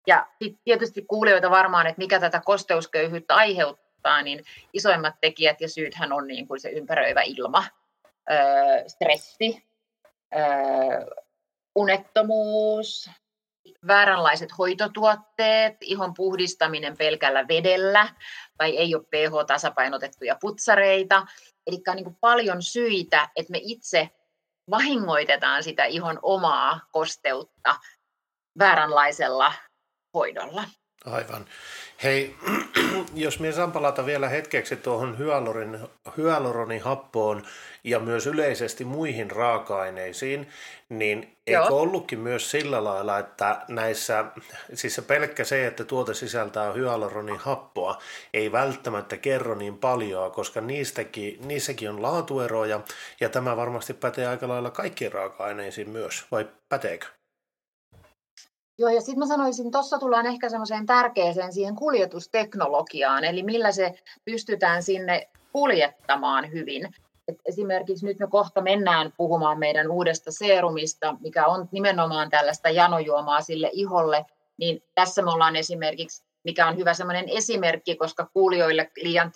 Ja 0.08 0.28
tietysti 0.64 1.02
kuulijoita 1.02 1.50
varmaan, 1.50 1.88
että 1.88 2.00
mikä 2.02 2.20
tätä 2.20 2.42
kosteusköyhyyttä 2.46 3.36
aiheuttaa, 3.36 4.22
niin 4.22 4.44
isoimmat 4.74 5.16
tekijät 5.22 5.62
ja 5.62 5.70
syythän 5.70 6.14
on 6.14 6.28
niin 6.28 6.48
kuin 6.48 6.60
se 6.60 6.70
ympäröivä 6.70 7.22
ilma, 7.22 7.64
öö, 8.32 8.38
stressi, 8.88 9.66
öö, 10.36 11.06
unettomuus, 11.76 13.10
vääränlaiset 13.88 14.58
hoitotuotteet, 14.58 15.78
ihon 15.82 16.14
puhdistaminen 16.14 16.98
pelkällä 16.98 17.48
vedellä 17.48 18.10
tai 18.58 18.78
ei 18.78 18.96
ole 18.96 19.04
pH-tasapainotettuja 19.04 20.38
putsareita. 20.42 21.26
Eli 21.68 21.82
on 21.88 21.96
niin 21.96 22.16
paljon 22.16 22.62
syitä, 22.62 23.30
että 23.36 23.52
me 23.52 23.60
itse 23.62 24.10
vahingoitetaan 24.72 25.64
sitä 25.64 25.86
ihon 25.86 26.20
omaa 26.22 26.80
kosteutta 26.92 27.76
vääränlaisella 28.60 29.54
hoidolla. 30.14 30.64
Aivan. 31.06 31.46
Hei, 32.04 32.36
jos 33.14 33.40
minä 33.40 33.54
saan 33.54 33.72
palata 33.72 34.06
vielä 34.06 34.30
hetkeksi 34.30 34.76
tuohon 34.76 35.18
hyalurin, 35.18 35.80
hyaluronihappoon 36.18 37.44
ja 37.84 38.00
myös 38.00 38.28
yleisesti 38.28 38.86
muihin 38.86 39.32
raaka-aineisiin, 39.32 40.50
niin 40.90 41.38
Joo. 41.48 41.64
eikö 41.64 41.76
ollutkin 41.76 42.20
myös 42.20 42.52
sillä 42.52 42.84
lailla, 42.84 43.20
että 43.20 43.62
näissä, 43.68 44.26
siis 44.74 44.96
se 44.96 45.02
pelkkä 45.02 45.44
se, 45.44 45.68
että 45.68 45.84
tuote 45.84 46.14
sisältää 46.14 46.74
hyaluronihappoa, 46.74 48.02
ei 48.34 48.52
välttämättä 48.52 49.18
kerro 49.18 49.56
niin 49.56 49.78
paljon, 49.78 50.32
koska 50.32 50.62
niistäkin, 50.62 51.48
niissäkin 51.48 51.90
on 51.90 52.02
laatueroja, 52.02 52.82
ja 53.20 53.30
tämä 53.30 53.58
varmasti 53.58 53.94
pätee 53.94 54.28
aika 54.28 54.48
lailla 54.48 54.72
kaikkiin 54.72 55.12
raaka-aineisiin 55.12 55.90
myös, 55.90 56.26
vai 56.32 56.50
päteekö? 56.70 57.06
Joo, 58.78 58.90
ja 58.90 59.02
sitten 59.02 59.20
mä 59.20 59.28
sanoisin, 59.28 59.72
tuossa 59.72 60.00
tullaan 60.00 60.26
ehkä 60.26 60.50
semmoiseen 60.50 60.86
tärkeäseen 60.86 61.54
siihen 61.54 61.76
kuljetusteknologiaan, 61.76 63.24
eli 63.24 63.44
millä 63.44 63.72
se 63.72 63.94
pystytään 64.26 64.84
sinne 64.84 65.30
kuljettamaan 65.52 66.52
hyvin. 66.52 66.96
Et 67.28 67.38
esimerkiksi 67.46 68.06
nyt 68.06 68.20
me 68.20 68.28
kohta 68.28 68.62
mennään 68.62 69.14
puhumaan 69.18 69.60
meidän 69.60 69.92
uudesta 69.92 70.32
seerumista, 70.32 71.16
mikä 71.20 71.46
on 71.46 71.70
nimenomaan 71.72 72.30
tällaista 72.30 72.70
janojuomaa 72.70 73.42
sille 73.42 73.70
iholle, 73.74 74.26
niin 74.58 74.84
tässä 74.96 75.22
me 75.22 75.32
ollaan 75.32 75.56
esimerkiksi, 75.56 76.24
mikä 76.44 76.68
on 76.68 76.78
hyvä 76.78 76.94
semmoinen 76.94 77.30
esimerkki, 77.30 77.96
koska 77.96 78.30
kuulijoille 78.34 78.92
liian 78.98 79.32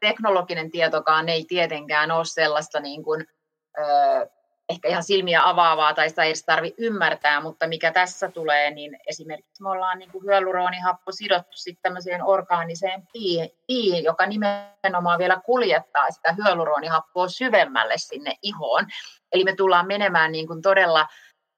teknologinen 0.00 0.70
tietokaan 0.70 1.28
ei 1.28 1.44
tietenkään 1.44 2.10
ole 2.10 2.24
sellaista 2.24 2.80
niin 2.80 3.02
kuin, 3.04 3.26
ehkä 4.68 4.88
ihan 4.88 5.02
silmiä 5.02 5.48
avaavaa 5.48 5.94
tai 5.94 6.08
sitä 6.08 6.22
ei 6.22 6.28
edes 6.28 6.44
tarvitse 6.44 6.82
ymmärtää, 6.82 7.40
mutta 7.40 7.68
mikä 7.68 7.92
tässä 7.92 8.28
tulee, 8.28 8.70
niin 8.70 8.98
esimerkiksi 9.06 9.62
me 9.62 9.70
ollaan 9.70 9.98
niin 9.98 10.10
hyaluronihappo 10.24 11.12
sidottu 11.12 11.56
sitten 11.56 11.82
tämmöiseen 11.82 12.24
orgaaniseen 12.24 13.02
piiin, 13.12 14.04
joka 14.04 14.26
nimenomaan 14.26 15.18
vielä 15.18 15.40
kuljettaa 15.46 16.10
sitä 16.10 16.32
hyaluronihappoa 16.32 17.28
syvemmälle 17.28 17.94
sinne 17.96 18.34
ihoon. 18.42 18.86
Eli 19.32 19.44
me 19.44 19.56
tullaan 19.56 19.86
menemään 19.86 20.32
niin 20.32 20.46
kuin 20.46 20.62
todella 20.62 21.06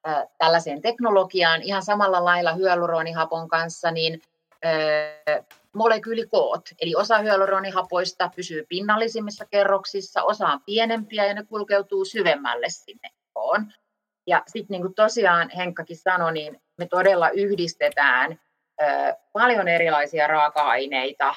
äh, 0.09 0.25
tällaiseen 0.39 0.83
teknologiaan 0.83 1.63
ihan 1.63 1.83
samalla 1.83 2.25
lailla 2.25 2.53
hyaluronihapon 2.53 3.49
kanssa, 3.49 3.91
niin 3.91 4.23
äh, 4.67 5.45
molekyylikoot. 5.79 6.69
Eli 6.81 6.95
osa 6.95 7.19
hyaluronihapoista 7.19 8.31
pysyy 8.37 8.67
pinnallisimmissa 8.69 9.47
kerroksissa, 9.47 10.23
osa 10.23 10.47
on 10.47 10.61
pienempiä 10.67 11.27
ja 11.27 11.35
ne 11.35 11.45
kulkeutuu 11.45 12.05
syvemmälle 12.05 12.67
sinne 12.69 13.11
koon. 13.33 13.73
Ja 14.27 14.43
sitten 14.47 14.75
niin 14.75 14.83
kuin 14.83 14.95
tosiaan 14.95 15.51
Henkkakin 15.51 15.97
sanoi, 15.97 16.33
niin 16.33 16.61
me 16.79 16.87
todella 16.87 17.31
yhdistetään 17.31 18.41
ö, 18.83 18.85
paljon 19.33 19.69
erilaisia 19.69 20.27
raaka-aineita. 20.27 21.35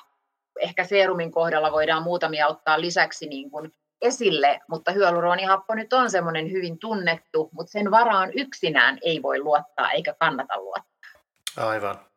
Ehkä 0.60 0.84
seerumin 0.84 1.32
kohdalla 1.32 1.72
voidaan 1.72 2.04
muutamia 2.04 2.48
ottaa 2.48 2.82
lisäksi 2.82 3.28
niin 3.28 3.52
kuin 3.52 3.72
esille, 4.02 4.60
mutta 4.68 4.92
hyaluronihappo 4.92 5.76
nyt 5.76 5.94
on 5.94 6.12
semmoinen 6.12 6.52
hyvin 6.52 6.80
tunnettu, 6.80 7.50
mutta 7.52 7.72
sen 7.72 7.92
varaan 7.92 8.32
yksinään 8.34 8.98
ei 9.02 9.22
voi 9.22 9.40
luottaa 9.40 9.92
eikä 9.92 10.16
kannata 10.20 10.60
luottaa. 10.60 11.12
Aivan. 11.58 12.11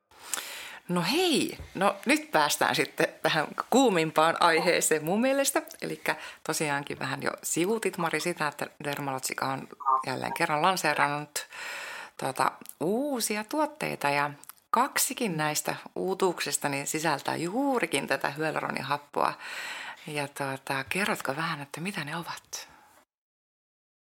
No 0.88 1.02
hei, 1.12 1.58
no 1.74 1.96
nyt 2.06 2.30
päästään 2.30 2.74
sitten 2.74 3.08
tähän 3.22 3.46
kuumimpaan 3.70 4.36
aiheeseen 4.40 5.04
mun 5.04 5.20
mielestä. 5.20 5.62
Eli 5.82 6.00
tosiaankin 6.46 6.98
vähän 6.98 7.22
jo 7.22 7.30
sivutit 7.42 7.98
Mari 7.98 8.20
sitä, 8.20 8.48
että 8.48 8.66
Dermalotsika 8.84 9.46
on 9.46 9.68
jälleen 10.06 10.34
kerran 10.34 10.62
lanseerannut 10.62 11.46
tuota, 12.16 12.52
uusia 12.80 13.44
tuotteita 13.44 14.10
ja 14.10 14.30
kaksikin 14.70 15.36
näistä 15.36 15.76
uutuuksista 15.96 16.68
niin 16.68 16.86
sisältää 16.86 17.36
juurikin 17.36 18.06
tätä 18.06 18.30
hyaluronihappoa. 18.30 19.32
Ja 20.06 20.28
tuota, 20.28 20.84
kerrotko 20.88 21.36
vähän, 21.36 21.60
että 21.60 21.80
mitä 21.80 22.04
ne 22.04 22.16
ovat? 22.16 22.73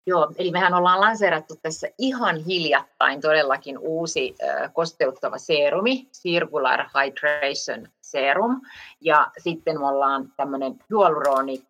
Joo, 0.09 0.33
eli 0.39 0.51
mehän 0.51 0.75
ollaan 0.75 1.01
lanseerattu 1.01 1.55
tässä 1.63 1.89
ihan 1.99 2.37
hiljattain 2.37 3.21
todellakin 3.21 3.79
uusi 3.79 4.35
kosteuttava 4.73 5.39
seerumi, 5.39 6.09
Circular 6.13 6.85
Hydration 6.95 7.89
Serum, 8.01 8.61
ja 9.01 9.31
sitten 9.39 9.81
me 9.81 9.87
ollaan 9.87 10.33
tämmöinen 10.37 10.75
hyaluroni 10.91 11.63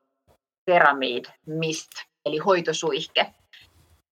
Ceramid 0.70 1.24
Mist, 1.46 1.90
eli 2.24 2.38
hoitosuihke. 2.38 3.34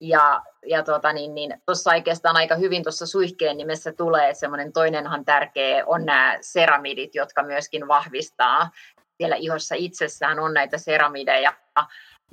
Ja, 0.00 0.42
ja 0.66 0.82
tota, 0.82 1.12
niin, 1.12 1.34
niin, 1.34 1.62
oikeastaan 1.94 2.36
aika 2.36 2.54
hyvin 2.54 2.82
tuossa 2.82 3.06
suihkeen 3.06 3.56
nimessä 3.56 3.92
tulee, 3.92 4.34
semmoinen 4.34 4.72
toinenhan 4.72 5.24
tärkeä 5.24 5.86
on 5.86 6.04
nämä 6.04 6.38
seramidit, 6.40 7.14
jotka 7.14 7.42
myöskin 7.42 7.88
vahvistaa. 7.88 8.70
Siellä 9.16 9.36
ihossa 9.36 9.74
itsessään 9.78 10.38
on 10.38 10.54
näitä 10.54 10.78
seramideja, 10.78 11.52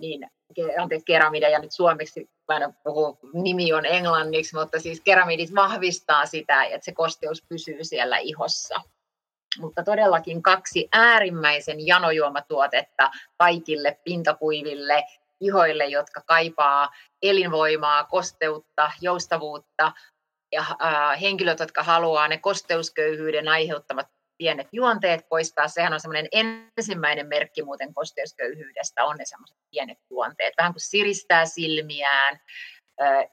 niin 0.02 0.28
anteeksi, 0.82 1.06
keramide, 1.06 1.50
ja 1.50 1.60
nyt 1.60 1.72
suomeksi 1.72 2.30
mä 2.48 2.58
en 2.58 2.74
puhu, 2.84 3.20
nimi 3.34 3.74
on 3.74 3.86
englanniksi, 3.86 4.56
mutta 4.56 4.80
siis 4.80 5.02
keramidit 5.02 5.56
vahvistaa 5.56 6.26
sitä, 6.26 6.64
että 6.64 6.86
se 6.86 6.92
kosteus 6.92 7.44
pysyy 7.50 7.84
siellä 7.84 8.18
ihossa. 8.18 8.82
Mutta 9.60 9.84
todellakin 9.84 10.44
kaksi 10.44 10.88
äärimmäisen 10.94 11.88
janojuomatuotetta 11.88 13.12
kaikille 13.38 13.98
pintakuiville 14.04 15.04
ihoille, 15.40 15.86
jotka 15.86 16.22
kaipaa 16.26 16.90
elinvoimaa, 17.22 18.04
kosteutta, 18.04 18.92
joustavuutta 19.02 19.92
ja 20.52 20.62
äh, 20.62 21.22
henkilöt, 21.22 21.60
jotka 21.60 21.84
haluaa 21.84 22.28
ne 22.28 22.38
kosteusköyhyyden 22.38 23.48
aiheuttamat 23.48 24.08
pienet 24.42 24.68
juonteet 24.72 25.30
poistaa. 25.30 25.68
Sehän 25.68 25.94
on 25.94 26.00
semmoinen 26.00 26.28
ensimmäinen 26.78 27.28
merkki 27.28 27.64
muuten 27.64 27.94
kosteusköyhyydestä, 27.94 29.06
on 29.06 29.18
ne 29.18 29.26
semmoiset 29.26 29.58
pienet 29.72 29.98
juonteet. 30.10 30.54
Vähän 30.58 30.74
kuin 30.74 30.82
siristää 30.82 31.46
silmiään, 31.46 32.40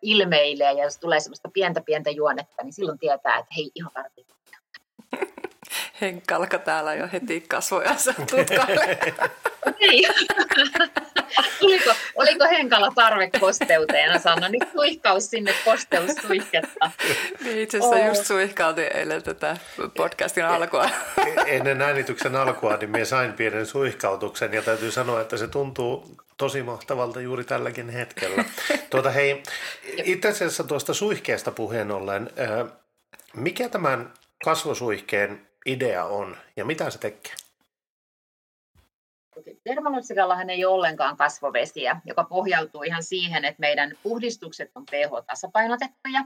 ilmeilee 0.03 0.73
ja 0.73 0.85
jos 0.85 0.99
tulee 0.99 1.21
semmoista 1.21 1.49
pientä 1.53 1.81
pientä 1.81 2.11
juonetta, 2.11 2.63
niin 2.63 2.73
silloin 2.73 2.99
tietää, 2.99 3.39
että 3.39 3.55
hei, 3.57 3.71
ihan 3.75 3.91
tarvitsee. 3.95 5.48
Henkka 6.01 6.37
alkaa 6.37 6.61
täällä 6.61 6.95
jo 6.95 7.09
heti 7.13 7.41
kasvojansa 7.41 8.13
tutkaille. 8.13 8.99
Oliko, 11.63 11.91
oliko 12.15 12.45
Henkalla 12.45 12.93
tarve 12.95 13.31
kosteuteen? 13.41 14.21
Sano 14.21 14.49
nyt 14.49 14.69
suihkaus 14.73 15.31
sinne 15.31 15.55
kosteussuihketta. 15.65 16.91
Niin, 17.45 17.59
itse 17.59 17.79
asiassa 17.79 17.97
oh. 17.97 18.07
just 18.07 18.27
suihkautin 18.27 18.97
eilen 18.97 19.23
tätä 19.23 19.57
podcastin 19.97 20.45
alkua. 20.45 20.91
E- 21.27 21.57
ennen 21.57 21.83
äänityksen 21.83 22.37
alkua 22.37 22.77
niin 22.77 22.91
minä 22.91 23.05
sain 23.05 23.33
pienen 23.33 23.67
suihkautuksen 23.67 24.53
ja 24.53 24.63
täytyy 24.63 24.91
sanoa, 24.91 25.21
että 25.21 25.37
se 25.37 25.49
tuntuu 25.49 26.17
tosi 26.37 26.63
mahtavalta 26.63 27.21
juuri 27.21 27.45
tälläkin 27.45 27.89
hetkellä. 27.89 28.45
Tuota, 28.91 29.11
hei, 29.11 29.43
itse 30.05 30.29
asiassa 30.29 30.65
tuosta 30.65 30.95
suihkeesta 30.95 31.51
puheen 31.51 31.91
ollen, 31.91 32.31
mikä 33.35 33.69
tämän 33.69 34.13
kasvosuihkeen 34.45 35.48
idea 35.67 36.05
on 36.05 36.37
ja 36.57 36.65
mitä 36.65 36.91
se 36.91 36.99
tekee? 36.99 37.33
Dermalotsikallahan 39.69 40.51
ei 40.51 40.65
ole 40.65 40.75
ollenkaan 40.75 41.17
kasvovesiä, 41.17 42.01
joka 42.05 42.25
pohjautuu 42.25 42.83
ihan 42.83 43.03
siihen, 43.03 43.45
että 43.45 43.61
meidän 43.61 43.93
puhdistukset 44.03 44.71
on 44.75 44.85
pH-tasapainotettuja, 44.87 46.25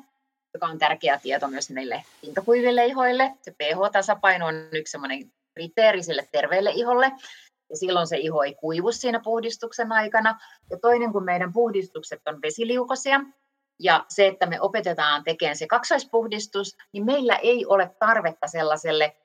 joka 0.55 0.67
on 0.67 0.79
tärkeä 0.79 1.19
tieto 1.23 1.49
myös 1.49 1.71
meille 1.71 2.03
pintakuiville 2.21 2.85
ihoille. 2.85 3.33
Se 3.43 3.51
pH-tasapaino 3.51 4.47
on 4.47 4.55
yksi 4.73 4.91
sellainen 4.91 5.33
kriteeri 5.55 6.03
sille 6.03 6.29
terveelle 6.33 6.71
iholle, 6.75 7.13
ja 7.71 7.77
silloin 7.77 8.07
se 8.07 8.17
iho 8.17 8.43
ei 8.43 8.55
kuivu 8.55 8.93
siinä 8.93 9.21
puhdistuksen 9.21 9.93
aikana. 9.93 10.41
Ja 10.71 10.79
toinen, 10.79 11.13
kun 11.13 11.25
meidän 11.25 11.53
puhdistukset 11.53 12.23
on 12.29 12.43
vesiliukoisia, 12.43 13.21
ja 13.81 14.05
se, 14.09 14.27
että 14.27 14.47
me 14.47 14.61
opetetaan 14.61 15.25
tekemään 15.25 15.57
se 15.57 15.67
kaksoispuhdistus, 15.67 16.77
niin 16.93 17.05
meillä 17.05 17.37
ei 17.37 17.67
ole 17.67 17.91
tarvetta 17.99 18.47
sellaiselle 18.47 19.17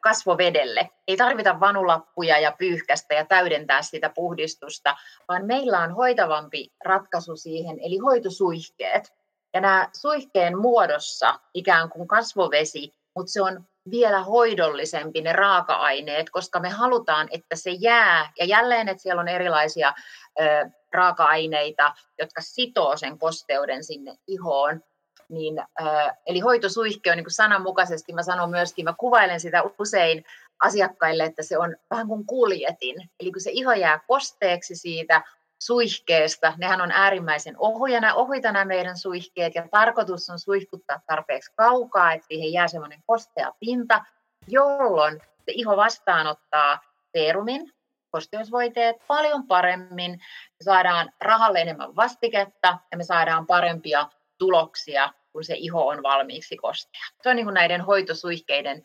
kasvovedelle. 0.00 0.90
Ei 1.08 1.16
tarvita 1.16 1.60
vanulappuja 1.60 2.38
ja 2.38 2.52
pyyhkästä 2.58 3.14
ja 3.14 3.24
täydentää 3.24 3.82
sitä 3.82 4.10
puhdistusta, 4.14 4.96
vaan 5.28 5.46
meillä 5.46 5.80
on 5.80 5.92
hoitavampi 5.92 6.72
ratkaisu 6.84 7.36
siihen, 7.36 7.78
eli 7.80 7.98
hoitosuihkeet. 7.98 9.12
Ja 9.54 9.60
nämä 9.60 9.88
suihkeen 9.92 10.58
muodossa 10.58 11.40
ikään 11.54 11.90
kuin 11.90 12.08
kasvovesi, 12.08 12.92
mutta 13.16 13.32
se 13.32 13.42
on 13.42 13.64
vielä 13.90 14.22
hoidollisempi 14.22 15.20
ne 15.20 15.32
raaka-aineet, 15.32 16.30
koska 16.30 16.60
me 16.60 16.68
halutaan, 16.68 17.28
että 17.30 17.56
se 17.56 17.70
jää. 17.70 18.32
Ja 18.38 18.44
jälleen, 18.44 18.88
että 18.88 19.02
siellä 19.02 19.20
on 19.20 19.28
erilaisia 19.28 19.94
ö, 20.40 20.70
raaka-aineita, 20.92 21.94
jotka 22.18 22.40
sitoo 22.40 22.96
sen 22.96 23.18
kosteuden 23.18 23.84
sinne 23.84 24.16
ihoon 24.26 24.80
niin, 25.28 25.58
äh, 25.58 26.16
eli 26.26 26.40
hoitosuihke 26.40 27.10
on 27.10 27.16
niin 27.16 27.24
kuin 27.24 27.32
sananmukaisesti, 27.32 28.12
mä 28.12 28.22
sanon 28.22 28.50
myöskin, 28.50 28.84
mä 28.84 28.94
kuvailen 28.98 29.40
sitä 29.40 29.62
usein 29.78 30.24
asiakkaille, 30.62 31.24
että 31.24 31.42
se 31.42 31.58
on 31.58 31.76
vähän 31.90 32.08
kuin 32.08 32.26
kuljetin. 32.26 33.10
Eli 33.20 33.32
kun 33.32 33.40
se 33.40 33.50
iho 33.52 33.72
jää 33.72 34.00
kosteeksi 34.08 34.76
siitä 34.76 35.22
suihkeesta, 35.62 36.54
nehän 36.56 36.80
on 36.80 36.90
äärimmäisen 36.90 37.54
ohuja, 37.58 38.14
ohuita 38.14 38.52
nämä 38.52 38.64
meidän 38.64 38.98
suihkeet, 38.98 39.54
ja 39.54 39.68
tarkoitus 39.70 40.30
on 40.30 40.38
suihkuttaa 40.38 41.00
tarpeeksi 41.06 41.52
kaukaa, 41.56 42.12
että 42.12 42.26
siihen 42.26 42.52
jää 42.52 42.68
semmoinen 42.68 43.02
kostea 43.06 43.52
pinta, 43.60 44.04
jolloin 44.48 45.20
se 45.44 45.52
iho 45.52 45.76
vastaanottaa 45.76 46.80
serumin, 47.12 47.72
kosteusvoiteet 48.10 48.96
paljon 49.06 49.46
paremmin, 49.46 50.10
me 50.10 50.64
saadaan 50.64 51.12
rahalle 51.20 51.60
enemmän 51.60 51.96
vastiketta 51.96 52.78
ja 52.90 52.96
me 52.96 53.04
saadaan 53.04 53.46
parempia 53.46 54.06
tuloksia, 54.38 55.12
kun 55.32 55.44
se 55.44 55.54
iho 55.56 55.86
on 55.86 56.02
valmiiksi 56.02 56.56
kostea. 56.56 57.00
Se 57.22 57.30
on 57.30 57.36
niin 57.36 57.46
kuin 57.46 57.54
näiden 57.54 57.80
hoitosuihkeiden 57.80 58.82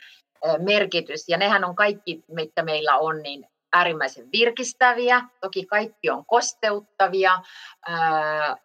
merkitys, 0.60 1.30
ja 1.30 1.38
nehän 1.38 1.64
on 1.64 1.76
kaikki, 1.76 2.24
mitä 2.28 2.64
meillä 2.64 2.98
on, 2.98 3.22
niin 3.22 3.46
äärimmäisen 3.74 4.32
virkistäviä. 4.32 5.22
Toki 5.42 5.66
kaikki 5.66 6.10
on 6.10 6.26
kosteuttavia, 6.26 7.40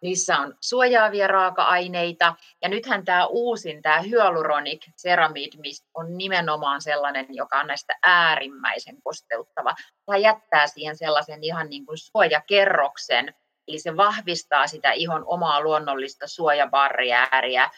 niissä 0.03 0.39
on 0.39 0.55
suojaavia 0.61 1.27
raaka-aineita. 1.27 2.35
Ja 2.63 2.69
nythän 2.69 3.05
tämä 3.05 3.27
uusin, 3.27 3.83
tämä 3.83 4.01
hyaluronic 4.01 4.87
ceramid 5.03 5.53
on 5.95 6.19
nimenomaan 6.19 6.83
sellainen, 6.83 7.27
joka 7.29 7.61
on 7.61 7.67
näistä 7.67 7.99
äärimmäisen 8.07 9.03
kosteuttava. 9.05 9.75
Tämä 10.07 10.17
jättää 10.17 10.67
siihen 10.67 10.97
sellaisen 10.97 11.45
ihan 11.45 11.69
niin 11.69 11.87
kuin 11.87 11.99
suojakerroksen, 11.99 13.35
Eli 13.69 13.79
se 13.79 13.97
vahvistaa 13.97 14.67
sitä 14.67 14.93
ihon 14.93 15.25
omaa 15.27 15.61
luonnollista 15.61 16.27
suojabarriääriä, 16.27 17.71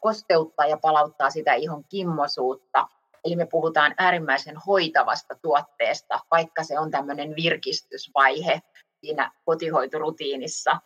kosteuttaa 0.00 0.66
ja 0.66 0.78
palauttaa 0.82 1.30
sitä 1.30 1.54
ihon 1.54 1.84
kimmosuutta. 1.84 2.88
Eli 3.24 3.36
me 3.36 3.46
puhutaan 3.46 3.94
äärimmäisen 3.98 4.56
hoitavasta 4.56 5.34
tuotteesta, 5.42 6.20
vaikka 6.30 6.64
se 6.64 6.78
on 6.78 6.90
tämmöinen 6.90 7.36
virkistysvaihe 7.36 8.62
siinä 9.00 9.32
kotihoitorutiinissa. 9.44 10.80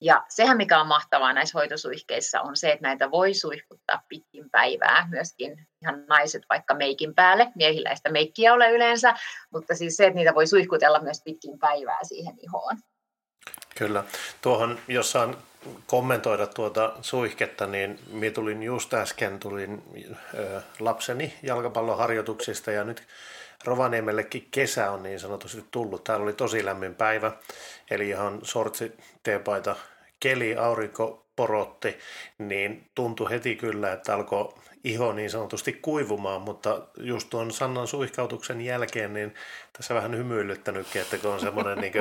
Ja 0.00 0.24
sehän, 0.28 0.56
mikä 0.56 0.80
on 0.80 0.86
mahtavaa 0.86 1.32
näissä 1.32 1.58
hoitosuihkeissa, 1.58 2.40
on 2.40 2.56
se, 2.56 2.72
että 2.72 2.86
näitä 2.86 3.10
voi 3.10 3.34
suihkuttaa 3.34 4.02
pitkin 4.08 4.50
päivää. 4.50 5.08
Myöskin 5.10 5.66
ihan 5.82 6.04
naiset 6.06 6.42
vaikka 6.50 6.74
meikin 6.74 7.14
päälle. 7.14 7.52
Miehillä 7.54 7.90
ei 7.90 7.96
sitä 7.96 8.12
meikkiä 8.12 8.54
ole 8.54 8.70
yleensä, 8.70 9.14
mutta 9.52 9.74
siis 9.74 9.96
se, 9.96 10.06
että 10.06 10.14
niitä 10.14 10.34
voi 10.34 10.46
suihkutella 10.46 11.00
myös 11.00 11.22
pitkin 11.24 11.58
päivää 11.58 11.98
siihen 12.02 12.34
ihoon. 12.38 12.76
Kyllä. 13.78 14.04
Tuohon, 14.42 14.78
jos 14.88 15.12
saan 15.12 15.36
kommentoida 15.86 16.46
tuota 16.46 16.92
suihketta, 17.02 17.66
niin 17.66 17.98
minä 18.12 18.32
tulin 18.32 18.62
just 18.62 18.94
äsken, 18.94 19.38
tulin 19.38 19.82
lapseni 20.80 21.34
jalkapalloharjoituksista 21.42 22.70
ja 22.70 22.84
nyt 22.84 23.02
Rovaniemellekin 23.64 24.48
kesä 24.50 24.90
on 24.90 25.02
niin 25.02 25.20
sanotusti 25.20 25.64
tullut. 25.70 26.04
Täällä 26.04 26.24
oli 26.24 26.32
tosi 26.32 26.64
lämmin 26.64 26.94
päivä, 26.94 27.32
eli 27.90 28.08
ihan 28.08 28.38
sortsi, 28.42 28.92
teepaita, 29.22 29.76
keli, 30.20 30.56
aurinko 30.56 31.26
porotti, 31.36 31.98
niin 32.38 32.90
tuntui 32.94 33.30
heti 33.30 33.56
kyllä, 33.56 33.92
että 33.92 34.14
alkoi 34.14 34.54
iho 34.84 35.12
niin 35.12 35.30
sanotusti 35.30 35.72
kuivumaan, 35.72 36.42
mutta 36.42 36.82
just 36.96 37.30
tuon 37.30 37.52
Sannan 37.52 37.86
suihkautuksen 37.86 38.60
jälkeen, 38.60 39.14
niin 39.14 39.34
tässä 39.72 39.94
vähän 39.94 40.16
hymyilyttänytkin, 40.16 41.02
että 41.02 41.18
kun 41.18 41.30
on 41.30 41.40
semmoinen 41.40 41.78
niin 41.78 41.92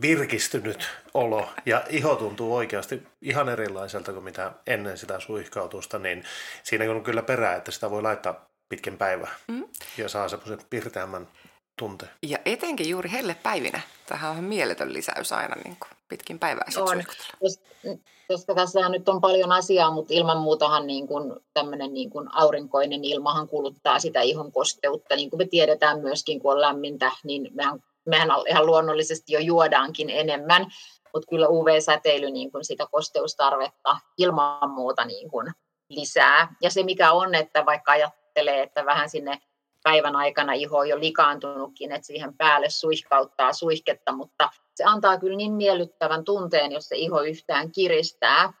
virkistynyt 0.00 0.88
olo 1.14 1.48
ja 1.66 1.84
iho 1.90 2.16
tuntuu 2.16 2.54
oikeasti 2.54 3.02
ihan 3.22 3.48
erilaiselta 3.48 4.12
kuin 4.12 4.24
mitä 4.24 4.52
ennen 4.66 4.98
sitä 4.98 5.20
suihkautusta, 5.20 5.98
niin 5.98 6.24
siinä 6.62 6.90
on 6.90 7.02
kyllä 7.02 7.22
perää, 7.22 7.56
että 7.56 7.70
sitä 7.70 7.90
voi 7.90 8.02
laittaa 8.02 8.48
pitkin 8.68 8.98
päivää 8.98 9.34
mm. 9.48 9.64
ja 9.96 10.08
saa 10.08 10.28
semmoisen 10.28 10.58
pirteämmän 10.70 11.28
tunte. 11.76 12.06
Ja 12.22 12.38
etenkin 12.44 12.88
juuri 12.88 13.10
päivinä. 13.42 13.80
Tähän 14.06 14.30
on 14.30 14.44
mieletön 14.44 14.92
lisäys 14.92 15.32
aina 15.32 15.54
niin 15.64 15.76
kuin 15.76 15.90
pitkin 16.12 16.38
päivää 16.38 16.64
on, 16.76 17.04
koska 18.28 18.54
tässä 18.54 18.88
nyt 18.88 19.08
on 19.08 19.20
paljon 19.20 19.52
asiaa, 19.52 19.90
mutta 19.90 20.14
ilman 20.14 20.38
muutahan 20.38 20.86
niin 20.86 21.06
kuin 21.06 21.32
tämmöinen 21.54 21.94
niin 21.94 22.10
kuin 22.10 22.28
aurinkoinen 22.32 23.04
ilmahan 23.04 23.48
kuluttaa 23.48 23.98
sitä 23.98 24.20
ihon 24.20 24.52
kosteutta. 24.52 25.16
Niin 25.16 25.30
kuin 25.30 25.38
me 25.38 25.46
tiedetään 25.46 26.00
myöskin, 26.00 26.40
kun 26.40 26.52
on 26.52 26.60
lämmintä, 26.60 27.12
niin 27.24 27.48
mehän, 27.54 27.80
mehän 28.04 28.28
ihan 28.48 28.66
luonnollisesti 28.66 29.32
jo 29.32 29.40
juodaankin 29.40 30.10
enemmän, 30.10 30.66
mutta 31.14 31.26
kyllä 31.30 31.48
UV-säteily 31.48 32.30
niin 32.30 32.52
kuin 32.52 32.64
sitä 32.64 32.86
kosteustarvetta 32.90 33.96
ilman 34.18 34.70
muuta 34.70 35.04
niin 35.04 35.30
kuin 35.30 35.52
lisää. 35.88 36.54
Ja 36.60 36.70
se 36.70 36.82
mikä 36.82 37.12
on, 37.12 37.34
että 37.34 37.66
vaikka 37.66 37.92
ajattelee, 37.92 38.62
että 38.62 38.84
vähän 38.84 39.10
sinne 39.10 39.38
päivän 39.82 40.16
aikana 40.16 40.52
iho 40.52 40.78
on 40.78 40.88
jo 40.88 41.00
likaantunutkin, 41.00 41.92
että 41.92 42.06
siihen 42.06 42.36
päälle 42.36 42.70
suihkauttaa 42.70 43.52
suihketta, 43.52 44.12
mutta 44.12 44.50
se 44.74 44.84
antaa 44.84 45.18
kyllä 45.18 45.36
niin 45.36 45.52
miellyttävän 45.52 46.24
tunteen, 46.24 46.72
jos 46.72 46.88
se 46.88 46.96
iho 46.96 47.20
yhtään 47.20 47.72
kiristää, 47.72 48.52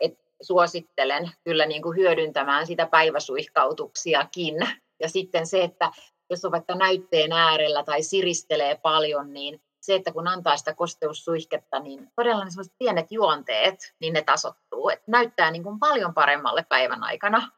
että 0.00 0.24
suosittelen 0.42 1.30
kyllä 1.44 1.66
niin 1.66 1.82
kuin 1.82 1.96
hyödyntämään 1.96 2.66
sitä 2.66 2.86
päiväsuihkautuksiakin. 2.86 4.54
Ja 5.00 5.08
sitten 5.08 5.46
se, 5.46 5.62
että 5.62 5.90
jos 6.30 6.44
on 6.44 6.52
vaikka 6.52 6.74
näytteen 6.74 7.32
äärellä 7.32 7.84
tai 7.84 8.02
siristelee 8.02 8.74
paljon, 8.74 9.32
niin 9.32 9.62
se, 9.80 9.94
että 9.94 10.12
kun 10.12 10.28
antaa 10.28 10.56
sitä 10.56 10.74
kosteussuihketta, 10.74 11.78
niin 11.78 12.08
todella 12.16 12.44
ne 12.44 12.50
pienet 12.78 13.12
juonteet, 13.12 13.94
niin 14.00 14.12
ne 14.12 14.22
tasottuu. 14.22 14.88
Että 14.88 15.04
näyttää 15.06 15.50
niin 15.50 15.62
kuin 15.62 15.78
paljon 15.78 16.14
paremmalle 16.14 16.66
päivän 16.68 17.04
aikana. 17.04 17.50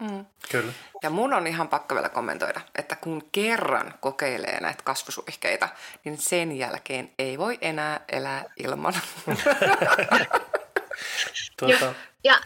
Mm. 0.00 0.26
Kyllä. 0.50 0.72
Ja 1.02 1.10
mun 1.10 1.34
on 1.34 1.46
ihan 1.46 1.68
pakko 1.68 1.94
vielä 1.94 2.08
kommentoida, 2.08 2.60
että 2.78 2.96
kun 2.96 3.28
kerran 3.32 3.94
kokeilee 4.00 4.60
näitä 4.60 4.82
kasvusuihkeita, 4.82 5.68
niin 6.04 6.18
sen 6.18 6.58
jälkeen 6.58 7.10
ei 7.18 7.38
voi 7.38 7.58
enää 7.60 8.04
elää 8.08 8.44
ilman. 8.56 8.94
tuota... 11.58 11.84
ja, 11.84 11.94
ja, 12.24 12.40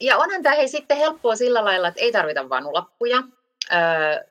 ja 0.00 0.16
onhan 0.16 0.42
tämä 0.42 0.54
hei 0.54 0.68
sitten 0.68 0.96
helppoa 0.96 1.36
sillä 1.36 1.64
lailla, 1.64 1.88
että 1.88 2.00
ei 2.00 2.12
tarvita 2.12 2.48
vanulappuja. 2.48 3.22
Öö, 3.72 4.24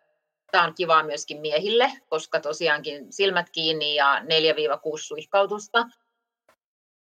tämä 0.51 0.63
on 0.63 0.75
kivaa 0.75 1.03
myöskin 1.03 1.41
miehille, 1.41 1.91
koska 2.09 2.39
tosiaankin 2.39 3.13
silmät 3.13 3.49
kiinni 3.49 3.95
ja 3.95 4.19
4-6 4.19 4.23
suihkautusta. 4.97 5.85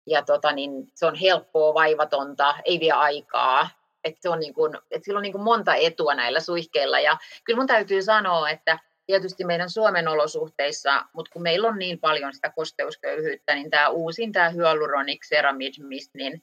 ja 0.07 0.23
tota, 0.23 0.53
niin 0.53 0.93
se 0.95 1.07
on 1.07 1.15
helppoa, 1.15 1.75
vaivatonta, 1.75 2.55
ei 2.65 2.81
vie 2.81 2.93
aikaa. 2.93 3.69
Et 4.05 4.15
se 4.21 4.29
on 4.29 4.41
niin 4.41 4.55
kuin, 4.55 4.79
et 4.91 5.05
sillä 5.05 5.19
on 5.19 5.23
niin 5.23 5.33
kuin 5.33 5.43
monta 5.43 5.75
etua 5.75 6.15
näillä 6.15 6.41
suihkeilla. 6.41 7.01
Ja 7.01 7.19
kyllä 7.45 7.57
mun 7.57 7.67
täytyy 7.67 8.03
sanoa, 8.03 8.51
että 8.51 8.79
tietysti 9.07 9.45
meidän 9.45 9.71
Suomen 9.71 10.09
olosuhteissa, 10.09 11.05
mutta 11.13 11.31
kun 11.33 11.43
meillä 11.43 11.69
on 11.69 11.79
niin 11.79 11.99
paljon 11.99 12.35
sitä 12.35 12.53
kosteusköyhyyttä, 12.57 13.55
niin 13.55 13.71
tämä 13.71 13.89
uusin, 13.89 14.33
tämä 14.33 14.51
hyaluronic 14.51 15.29
ceramide 15.29 15.85
mist, 15.87 16.11
niin 16.15 16.43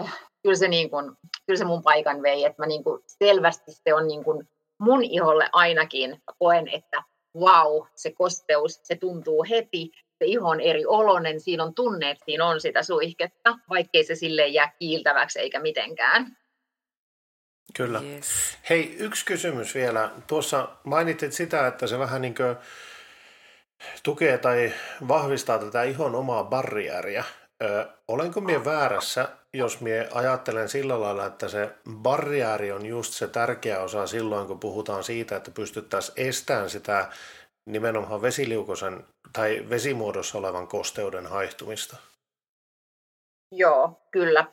äh, 0.00 0.28
kyllä, 0.42 0.56
se 0.56 0.68
niin 0.68 0.90
kuin, 0.90 1.12
kyllä 1.46 1.58
se 1.58 1.64
mun 1.64 1.82
paikan 1.82 2.22
vei, 2.22 2.44
että 2.44 2.62
mä 2.62 2.66
niin 2.66 2.84
kuin 2.84 3.02
selvästi 3.06 3.72
se 3.72 3.94
on 3.94 4.08
niin 4.08 4.24
kuin 4.24 4.48
mun 4.80 5.04
iholle 5.04 5.48
ainakin 5.52 6.22
koen, 6.38 6.68
että 6.68 7.02
wow, 7.36 7.86
se 7.94 8.12
kosteus, 8.12 8.80
se 8.82 8.96
tuntuu 8.96 9.44
heti, 9.50 9.90
se 10.18 10.24
iho 10.24 10.48
on 10.48 10.60
eri 10.60 10.86
olonen, 10.86 11.40
siinä 11.40 11.64
on 11.64 11.74
tunne, 11.74 12.10
että 12.10 12.24
siinä 12.24 12.46
on 12.46 12.60
sitä 12.60 12.82
suihketta, 12.82 13.58
vaikkei 13.68 14.04
se 14.04 14.14
sille 14.14 14.46
jää 14.46 14.72
kiiltäväksi 14.78 15.38
eikä 15.40 15.60
mitenkään. 15.60 16.36
Kyllä. 17.76 18.00
Yes. 18.00 18.26
Hei, 18.70 18.96
yksi 18.98 19.24
kysymys 19.24 19.74
vielä. 19.74 20.10
Tuossa 20.26 20.68
mainitsit 20.84 21.32
sitä, 21.32 21.66
että 21.66 21.86
se 21.86 21.98
vähän 21.98 22.22
niin 22.22 22.34
kuin 22.34 22.56
tukee 24.02 24.38
tai 24.38 24.72
vahvistaa 25.08 25.58
tätä 25.58 25.82
ihon 25.82 26.14
omaa 26.14 26.44
barriäriä. 26.44 27.24
Ö, 27.62 27.88
olenko 28.08 28.40
minä 28.40 28.64
väärässä, 28.64 29.28
jos 29.54 29.80
minä 29.80 30.06
ajattelen 30.12 30.68
sillä 30.68 31.00
lailla, 31.00 31.26
että 31.26 31.48
se 31.48 31.70
barriäri 31.90 32.72
on 32.72 32.86
just 32.86 33.12
se 33.12 33.28
tärkeä 33.28 33.80
osa 33.80 34.06
silloin, 34.06 34.46
kun 34.46 34.60
puhutaan 34.60 35.04
siitä, 35.04 35.36
että 35.36 35.50
pystyttäisiin 35.50 36.28
estämään 36.28 36.70
sitä 36.70 37.08
nimenomaan 37.66 38.22
vesiliukosen 38.22 39.04
tai 39.32 39.66
vesimuodossa 39.70 40.38
olevan 40.38 40.68
kosteuden 40.68 41.26
haihtumista? 41.26 41.96
Joo, 43.52 44.02
kyllä. 44.10 44.46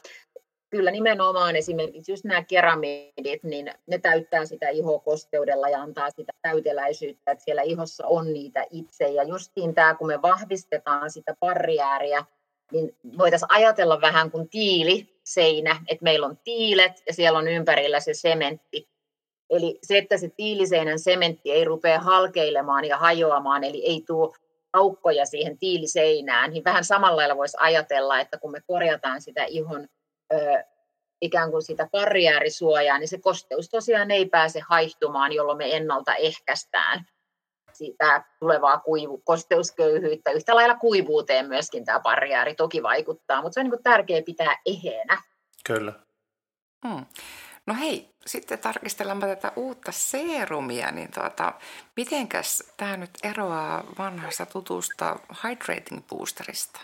Kyllä 0.70 0.92
nimenomaan 0.92 1.56
esimerkiksi 1.56 2.12
just 2.12 2.26
nämä 2.26 2.44
keramidit, 2.44 3.44
niin 3.44 3.72
ne 3.88 3.98
täyttää 3.98 4.46
sitä 4.46 4.70
ihokosteudella 4.70 5.70
ja 5.70 5.82
antaa 5.82 6.10
sitä 6.10 6.34
täyteläisyyttä, 6.42 7.32
että 7.32 7.44
siellä 7.44 7.62
ihossa 7.62 8.08
on 8.08 8.34
niitä 8.34 8.66
itse. 8.72 9.08
Ja 9.08 9.24
justiin 9.24 9.76
tämä, 9.76 9.96
kun 9.96 10.08
me 10.08 10.22
vahvistetaan 10.22 11.12
sitä 11.12 11.36
barriääriä, 11.40 12.26
niin 12.72 12.96
voitaisiin 13.18 13.52
ajatella 13.52 14.02
vähän 14.02 14.32
kuin 14.32 14.50
tiiliseinä, 14.50 15.82
että 15.88 16.04
meillä 16.04 16.26
on 16.26 16.38
tiilet 16.44 17.04
ja 17.08 17.14
siellä 17.14 17.40
on 17.40 17.48
ympärillä 17.48 18.00
se 18.00 18.14
sementti. 18.14 18.88
Eli 19.50 19.80
se, 19.84 19.98
että 19.98 20.18
se 20.18 20.30
tiiliseinän 20.30 21.00
sementti 21.00 21.52
ei 21.52 21.66
rupea 21.66 22.00
halkeilemaan 22.00 22.86
ja 22.86 22.98
hajoamaan, 22.98 23.64
eli 23.64 23.86
ei 23.86 24.04
tule 24.08 24.36
aukkoja 24.74 25.26
siihen 25.26 25.58
tiiliseinään, 25.58 26.52
niin 26.52 26.64
vähän 26.64 26.84
samalla 26.84 27.18
lailla 27.18 27.38
voisi 27.38 27.58
ajatella, 27.60 28.20
että 28.20 28.38
kun 28.38 28.52
me 28.52 28.62
korjataan 28.68 29.22
sitä 29.22 29.44
ihon 29.44 29.88
ikään 31.22 31.52
kuin 31.52 31.64
sitä 31.64 31.88
barriärisuojaa, 31.92 32.98
niin 32.98 33.08
se 33.08 33.18
kosteus 33.18 33.70
tosiaan 33.70 34.12
ei 34.12 34.26
pääse 34.26 34.60
haihtumaan, 34.60 35.32
jolloin 35.32 35.58
me 35.58 35.76
ennaltaehkäistään 35.76 37.06
sitä 37.74 38.24
tulevaa 38.40 38.80
kuivu, 38.80 39.18
kosteusköyhyyttä. 39.18 40.32
Yhtä 40.32 40.56
lailla 40.56 40.76
kuivuuteen 40.76 41.48
myöskin 41.48 41.86
tämä 41.86 42.00
barriääri 42.00 42.56
toki 42.56 42.84
vaikuttaa, 42.84 43.42
mutta 43.42 43.54
se 43.54 43.60
on 43.60 43.70
niin 43.70 43.84
tärkeää 43.84 44.22
pitää 44.26 44.58
eheenä. 44.66 45.22
Kyllä. 45.66 45.94
Hmm. 46.88 47.06
No 47.68 47.74
hei, 47.74 48.10
sitten 48.26 48.60
tarkistellaan 48.60 49.20
tätä 49.20 49.52
uutta 49.56 49.92
seerumia, 49.92 50.92
niin 50.92 51.12
tuota, 51.12 51.54
mitenkäs 51.96 52.74
tämä 52.78 52.98
nyt 52.98 53.12
eroaa 53.24 53.84
vanhasta 53.98 54.46
tutusta 54.46 55.20
Hydrating 55.44 56.08
Boosterista? 56.08 56.80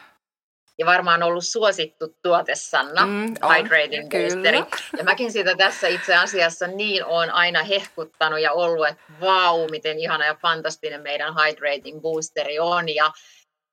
Ja 0.78 0.86
varmaan 0.86 1.24
ollut 1.24 1.46
suosittu 1.46 2.18
tuote, 2.22 2.56
Sanna, 2.56 3.06
mm, 3.06 3.34
on, 3.42 3.56
Hydrating 3.56 4.10
Boosteri. 4.10 4.58
Ja 4.98 5.04
mäkin 5.04 5.32
sitä 5.32 5.56
tässä 5.56 5.88
itse 5.88 6.16
asiassa 6.16 6.68
niin 6.68 7.06
on 7.06 7.32
aina 7.32 7.64
hehkuttanut 7.64 8.40
ja 8.40 8.52
ollut, 8.52 8.88
että 8.88 9.04
vau, 9.22 9.68
miten 9.68 10.00
ihana 10.00 10.26
ja 10.26 10.36
fantastinen 10.42 11.02
meidän 11.02 11.34
Hydrating 11.36 12.02
Boosteri 12.02 12.60
on. 12.60 12.90
Ja 12.90 13.12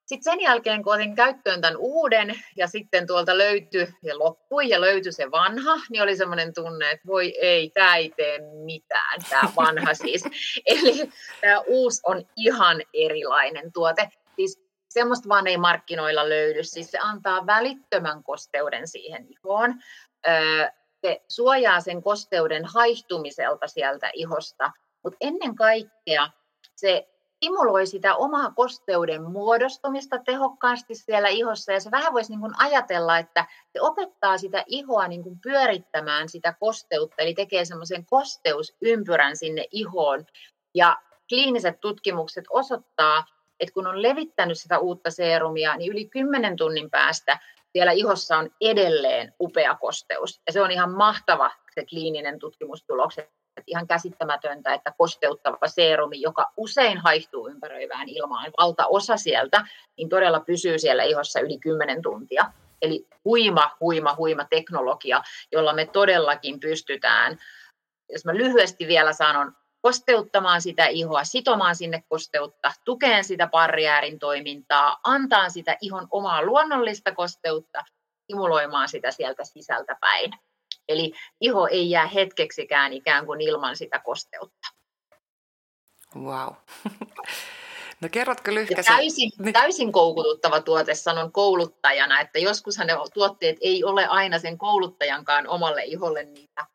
sitten 0.08 0.32
sen 0.32 0.40
jälkeen, 0.40 0.82
kun 0.82 0.94
otin 0.94 1.14
käyttöön 1.14 1.60
tämän 1.60 1.76
uuden 1.78 2.34
ja 2.56 2.66
sitten 2.66 3.06
tuolta 3.06 3.38
löytyi 3.38 3.88
ja 4.02 4.18
loppui 4.18 4.68
ja 4.68 4.80
löytyi 4.80 5.12
se 5.12 5.30
vanha, 5.30 5.80
niin 5.90 6.02
oli 6.02 6.16
semmoinen 6.16 6.54
tunne, 6.54 6.90
että 6.90 7.06
voi 7.06 7.34
ei, 7.40 7.70
tämä 7.70 7.96
ei 7.96 8.12
tee 8.16 8.38
mitään, 8.64 9.20
tämä 9.30 9.52
vanha 9.56 9.94
siis. 10.04 10.24
Eli 10.66 11.10
tämä 11.40 11.60
uusi 11.66 12.00
on 12.06 12.24
ihan 12.36 12.82
erilainen 12.94 13.72
tuote. 13.72 14.08
Siis 14.36 14.67
semmoista 14.88 15.28
vaan 15.28 15.46
ei 15.46 15.56
markkinoilla 15.56 16.28
löydy. 16.28 16.64
Siis 16.64 16.90
se 16.90 16.98
antaa 16.98 17.46
välittömän 17.46 18.22
kosteuden 18.22 18.88
siihen 18.88 19.26
ihoon. 19.28 19.74
Se 21.00 21.22
suojaa 21.28 21.80
sen 21.80 22.02
kosteuden 22.02 22.64
haihtumiselta 22.64 23.66
sieltä 23.66 24.10
ihosta, 24.14 24.72
mutta 25.04 25.16
ennen 25.20 25.54
kaikkea 25.54 26.30
se 26.76 27.08
stimuloi 27.36 27.86
sitä 27.86 28.16
omaa 28.16 28.50
kosteuden 28.50 29.22
muodostumista 29.22 30.18
tehokkaasti 30.18 30.94
siellä 30.94 31.28
ihossa 31.28 31.72
ja 31.72 31.80
se 31.80 31.90
vähän 31.90 32.12
voisi 32.12 32.36
niin 32.36 32.58
ajatella, 32.58 33.18
että 33.18 33.46
se 33.72 33.80
opettaa 33.80 34.38
sitä 34.38 34.64
ihoa 34.66 35.08
niin 35.08 35.40
pyörittämään 35.42 36.28
sitä 36.28 36.54
kosteutta, 36.60 37.22
eli 37.22 37.34
tekee 37.34 37.64
semmoisen 37.64 38.06
kosteusympyrän 38.06 39.36
sinne 39.36 39.64
ihoon 39.70 40.26
ja 40.74 40.96
kliiniset 41.28 41.80
tutkimukset 41.80 42.44
osoittaa, 42.50 43.24
että 43.60 43.74
kun 43.74 43.86
on 43.86 44.02
levittänyt 44.02 44.58
sitä 44.58 44.78
uutta 44.78 45.10
seerumia, 45.10 45.76
niin 45.76 45.92
yli 45.92 46.04
10 46.04 46.56
tunnin 46.56 46.90
päästä 46.90 47.38
siellä 47.72 47.92
ihossa 47.92 48.36
on 48.36 48.50
edelleen 48.60 49.34
upea 49.40 49.74
kosteus. 49.74 50.40
Ja 50.46 50.52
se 50.52 50.62
on 50.62 50.70
ihan 50.70 50.90
mahtava 50.90 51.50
se 51.74 51.84
kliininen 51.84 52.38
tutkimustulos, 52.38 53.16
ihan 53.66 53.86
käsittämätöntä, 53.86 54.74
että 54.74 54.92
kosteuttava 54.98 55.66
seerumi, 55.66 56.20
joka 56.20 56.52
usein 56.56 56.98
haihtuu 56.98 57.48
ympäröivään 57.48 58.08
ilmaan, 58.08 58.52
valtaosa 58.58 59.16
sieltä, 59.16 59.64
niin 59.96 60.08
todella 60.08 60.40
pysyy 60.40 60.78
siellä 60.78 61.02
ihossa 61.02 61.40
yli 61.40 61.58
10 61.58 62.02
tuntia. 62.02 62.52
Eli 62.82 63.06
huima, 63.24 63.70
huima, 63.80 64.14
huima 64.16 64.44
teknologia, 64.44 65.22
jolla 65.52 65.72
me 65.72 65.86
todellakin 65.86 66.60
pystytään, 66.60 67.38
jos 68.08 68.24
mä 68.24 68.34
lyhyesti 68.34 68.86
vielä 68.86 69.12
sanon, 69.12 69.52
kosteuttamaan 69.82 70.62
sitä 70.62 70.86
ihoa, 70.86 71.24
sitomaan 71.24 71.76
sinne 71.76 72.02
kosteutta, 72.08 72.72
tukeen 72.84 73.24
sitä 73.24 73.46
barriäärin 73.46 74.18
toimintaa, 74.18 75.00
antaa 75.04 75.48
sitä 75.48 75.76
ihon 75.80 76.06
omaa 76.10 76.42
luonnollista 76.42 77.14
kosteutta, 77.14 77.84
stimuloimaan 78.24 78.88
sitä 78.88 79.10
sieltä 79.10 79.44
sisältä 79.44 79.96
päin. 80.00 80.32
Eli 80.88 81.12
iho 81.40 81.66
ei 81.66 81.90
jää 81.90 82.06
hetkeksikään 82.06 82.92
ikään 82.92 83.26
kuin 83.26 83.40
ilman 83.40 83.76
sitä 83.76 83.98
kosteutta. 83.98 84.68
Wow. 86.16 86.54
No 88.00 88.08
kerrotko 88.12 88.54
lyhkäisen? 88.54 88.96
Täysin, 88.96 89.30
niin. 89.38 89.52
täysin 89.52 89.92
koukututtava 89.92 90.60
tuote, 90.60 90.94
sanon 90.94 91.32
kouluttajana, 91.32 92.20
että 92.20 92.38
joskushan 92.38 92.86
ne 92.86 92.92
tuotteet 93.14 93.56
ei 93.60 93.84
ole 93.84 94.06
aina 94.06 94.38
sen 94.38 94.58
kouluttajankaan 94.58 95.48
omalle 95.48 95.84
iholle 95.84 96.24
niitä, 96.24 96.66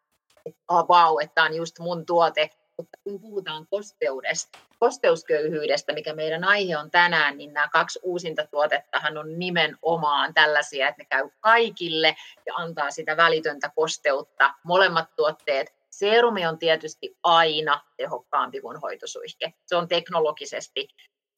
että 0.45 0.61
oh, 0.69 0.87
wow, 0.89 1.21
että 1.21 1.43
on 1.43 1.53
just 1.53 1.79
mun 1.79 2.05
tuote, 2.05 2.49
mutta 2.77 2.97
kun 3.03 3.21
puhutaan 3.21 3.67
kosteudesta, 3.67 4.59
kosteusköyhyydestä, 4.79 5.93
mikä 5.93 6.13
meidän 6.13 6.43
aihe 6.43 6.77
on 6.77 6.91
tänään, 6.91 7.37
niin 7.37 7.53
nämä 7.53 7.67
kaksi 7.67 7.99
uusinta 8.03 8.47
tuotettahan 8.47 9.17
on 9.17 9.39
nimenomaan 9.39 10.33
tällaisia, 10.33 10.87
että 10.87 11.01
ne 11.01 11.05
käy 11.05 11.29
kaikille 11.39 12.15
ja 12.45 12.53
antaa 12.55 12.91
sitä 12.91 13.17
välitöntä 13.17 13.71
kosteutta. 13.75 14.53
Molemmat 14.63 15.15
tuotteet 15.15 15.73
Serumi 15.89 16.45
on 16.45 16.57
tietysti 16.57 17.17
aina 17.23 17.81
tehokkaampi 17.97 18.61
kuin 18.61 18.77
hoitosuihke. 18.77 19.53
Se 19.65 19.75
on 19.75 19.87
teknologisesti 19.87 20.87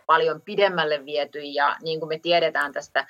paljon 0.05 0.41
pidemmälle 0.41 1.05
viety 1.05 1.39
ja 1.39 1.77
niin 1.81 1.99
kuin 1.99 2.09
me 2.09 2.19
tiedetään 2.19 2.73
tästä 2.73 3.07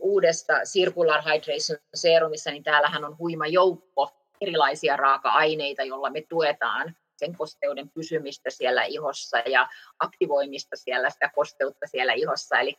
uudesta 0.00 0.54
Circular 0.64 1.22
Hydration 1.22 1.78
Serumissa, 1.94 2.50
niin 2.50 2.62
täällähän 2.62 3.04
on 3.04 3.18
huima 3.18 3.46
joukko 3.46 4.10
erilaisia 4.40 4.96
raaka-aineita, 4.96 5.82
joilla 5.82 6.10
me 6.10 6.22
tuetaan 6.28 6.96
sen 7.20 7.36
kosteuden 7.36 7.90
pysymistä 7.90 8.50
siellä 8.50 8.84
ihossa 8.84 9.38
ja 9.38 9.68
aktivoimista 9.98 10.76
siellä, 10.76 11.10
sitä 11.10 11.30
kosteutta 11.34 11.86
siellä 11.86 12.12
ihossa. 12.12 12.58
Eli 12.58 12.78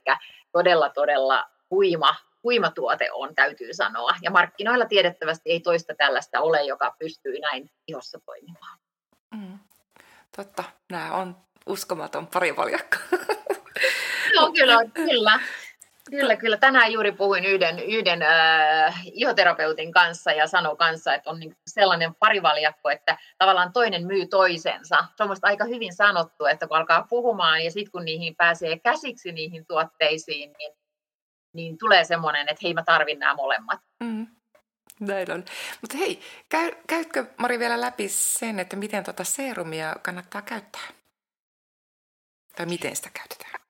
todella, 0.52 0.90
todella 0.90 1.50
huima, 1.70 2.16
huima 2.44 2.72
tuote 2.72 3.12
on, 3.12 3.36
täytyy 3.36 3.74
sanoa. 3.74 4.12
Ja 4.22 4.32
markkinoilla 4.32 4.86
tiedettävästi 4.86 5.50
ei 5.52 5.60
toista 5.60 5.94
tällaista 5.98 6.40
ole, 6.40 6.64
joka 6.64 6.96
pystyy 7.00 7.40
näin 7.40 7.72
ihossa 7.88 8.20
toimimaan. 8.26 8.80
Mm. 9.36 9.60
Totta, 10.36 10.64
nämä 10.92 11.12
on 11.12 11.38
uskomaton 11.66 12.28
parivaljakko. 12.28 12.98
No 14.36 14.52
kyllä, 14.52 14.78
kyllä. 14.94 15.40
Kyllä, 16.12 16.36
kyllä. 16.36 16.58
Tänään 16.58 16.92
juuri 16.92 17.12
puhuin 17.12 17.46
yhden, 17.46 17.80
yhden 17.80 18.22
äh, 18.22 19.02
ihoterapeutin 19.06 19.92
kanssa 19.92 20.32
ja 20.32 20.48
sanoi 20.48 20.78
kanssa, 20.78 21.14
että 21.14 21.30
on 21.30 21.40
niin 21.40 21.56
sellainen 21.68 22.16
parivaljakko, 22.16 22.90
että 22.90 23.18
tavallaan 23.38 23.74
toinen 23.74 24.08
myy 24.08 24.26
toisensa. 24.28 24.98
Se 25.18 25.24
on 25.24 25.38
aika 25.42 25.66
hyvin 25.66 25.94
sanottu, 25.94 26.46
että 26.46 26.68
kun 26.68 26.78
alkaa 26.78 27.06
puhumaan 27.10 27.64
ja 27.64 27.72
sitten 27.72 27.92
kun 27.92 28.06
niihin 28.06 28.36
pääsee 28.36 28.80
käsiksi 28.80 29.32
niihin 29.32 29.66
tuotteisiin, 29.66 30.54
niin 30.58 30.74
niin 31.54 31.78
tulee 31.78 32.04
semmoinen, 32.04 32.50
että 32.50 32.60
hei 32.64 32.74
mä 32.74 32.84
tarvin 32.84 33.20
nämä 33.20 33.36
molemmat. 33.36 33.80
Mm. 34.04 34.28
Näin 35.00 35.32
on. 35.32 35.46
Mutta 35.82 35.98
hei, 35.98 36.20
käy, 36.50 36.72
käytkö 36.88 37.26
Mari 37.38 37.60
vielä 37.60 37.82
läpi 37.82 38.10
sen, 38.10 38.60
että 38.60 38.76
miten 38.76 39.04
tuota 39.04 39.24
seerumia 39.24 39.96
kannattaa 40.02 40.42
käyttää? 40.42 40.88
Tai 42.56 42.66
miten 42.66 42.96
sitä 42.96 43.10
käytetään? 43.14 43.61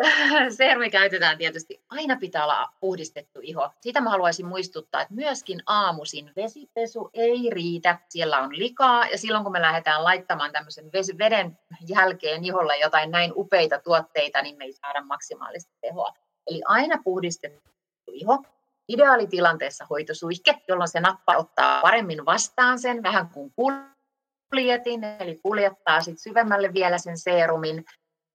Sermi 0.58 0.90
käytetään 0.90 1.38
tietysti, 1.38 1.82
aina 1.88 2.16
pitää 2.16 2.44
olla 2.44 2.68
puhdistettu 2.80 3.40
iho. 3.42 3.70
Siitä 3.80 4.00
mä 4.00 4.10
haluaisin 4.10 4.46
muistuttaa, 4.46 5.00
että 5.02 5.14
myöskin 5.14 5.62
aamuisin 5.66 6.32
vesipesu 6.36 7.10
ei 7.14 7.50
riitä. 7.50 7.98
Siellä 8.08 8.38
on 8.38 8.58
likaa 8.58 9.06
ja 9.06 9.18
silloin 9.18 9.44
kun 9.44 9.52
me 9.52 9.60
lähdetään 9.60 10.04
laittamaan 10.04 10.52
tämmöisen 10.52 10.90
veden 11.18 11.58
jälkeen 11.88 12.44
iholle 12.44 12.78
jotain 12.78 13.10
näin 13.10 13.32
upeita 13.36 13.78
tuotteita, 13.78 14.42
niin 14.42 14.56
me 14.58 14.64
ei 14.64 14.72
saada 14.72 15.02
maksimaalista 15.02 15.72
tehoa. 15.80 16.12
Eli 16.46 16.62
aina 16.66 16.98
puhdistettu 17.04 17.70
iho. 18.12 18.44
Ideaalitilanteessa 18.88 19.86
hoitosuihke, 19.90 20.54
jolloin 20.68 20.88
se 20.88 21.00
nappa 21.00 21.36
ottaa 21.36 21.80
paremmin 21.80 22.26
vastaan 22.26 22.78
sen, 22.78 23.02
vähän 23.02 23.28
kuin 23.28 23.52
kuljetin, 24.50 25.04
eli 25.04 25.38
kuljettaa 25.42 26.00
sitten 26.00 26.22
syvemmälle 26.22 26.74
vielä 26.74 26.98
sen 26.98 27.18
seerumin. 27.18 27.84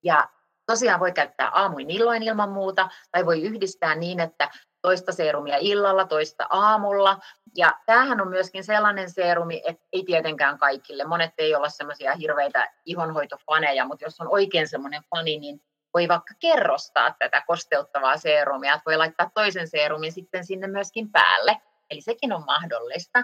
Ja 0.04 0.28
Tosiaan 0.66 1.00
voi 1.00 1.12
käyttää 1.12 1.50
aamuin 1.50 1.90
illoin 1.90 2.24
ilman 2.24 2.50
muuta, 2.50 2.90
tai 3.12 3.26
voi 3.26 3.42
yhdistää 3.42 3.96
niin, 3.96 4.20
että 4.20 4.50
toista 4.82 5.12
seerumia 5.12 5.58
illalla, 5.60 6.06
toista 6.06 6.48
aamulla. 6.50 7.20
Ja 7.56 7.74
tämähän 7.86 8.22
on 8.22 8.28
myöskin 8.28 8.64
sellainen 8.64 9.12
seerumi, 9.12 9.62
että 9.66 9.86
ei 9.94 10.04
tietenkään 10.04 10.58
kaikille. 10.58 11.04
Monet 11.04 11.32
ei 11.38 11.56
olla 11.56 11.70
semmoisia 11.70 12.16
hirveitä 12.16 12.72
ihonhoitofaneja, 12.86 13.86
mutta 13.86 14.06
jos 14.06 14.22
on 14.22 14.28
oikein 14.28 14.68
semmoinen 14.68 15.04
fani, 15.10 15.40
niin 15.40 15.62
voi 15.94 16.08
vaikka 16.08 16.34
kerrostaa 16.40 17.16
tätä 17.20 17.44
kosteuttavaa 17.48 18.18
seerumia, 18.18 18.74
että 18.74 18.86
voi 18.86 18.98
laittaa 18.98 19.32
toisen 19.34 19.68
seerumin 19.68 20.12
sitten 20.12 20.46
sinne 20.46 20.68
myöskin 20.68 21.12
päälle. 21.12 21.58
Eli 21.90 22.02
sekin 22.02 22.34
on 22.34 22.46
mahdollista. 22.46 23.24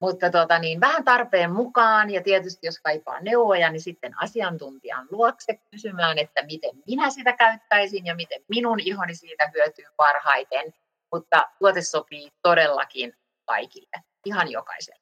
Mutta 0.00 0.30
tota, 0.30 0.58
niin 0.58 0.80
vähän 0.80 1.04
tarpeen 1.04 1.52
mukaan 1.52 2.10
ja 2.10 2.22
tietysti 2.22 2.66
jos 2.66 2.78
kaipaa 2.78 3.20
neuvoja, 3.20 3.70
niin 3.70 3.80
sitten 3.80 4.12
asiantuntijan 4.22 5.06
luokse 5.10 5.60
kysymään, 5.70 6.18
että 6.18 6.42
miten 6.42 6.70
minä 6.86 7.10
sitä 7.10 7.32
käyttäisin 7.32 8.06
ja 8.06 8.14
miten 8.14 8.42
minun 8.48 8.80
ihoni 8.80 9.14
siitä 9.14 9.50
hyötyy 9.54 9.84
parhaiten. 9.96 10.74
Mutta 11.12 11.48
tuote 11.58 11.82
sopii 11.82 12.30
todellakin 12.42 13.14
kaikille, 13.44 14.02
ihan 14.24 14.50
jokaiselle. 14.50 15.00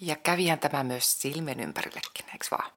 Ja 0.00 0.16
kävijän 0.16 0.58
tämä 0.58 0.84
myös 0.84 1.20
silmen 1.20 1.60
ympärillekin, 1.60 2.26
eikö 2.32 2.46
vaan? 2.50 2.70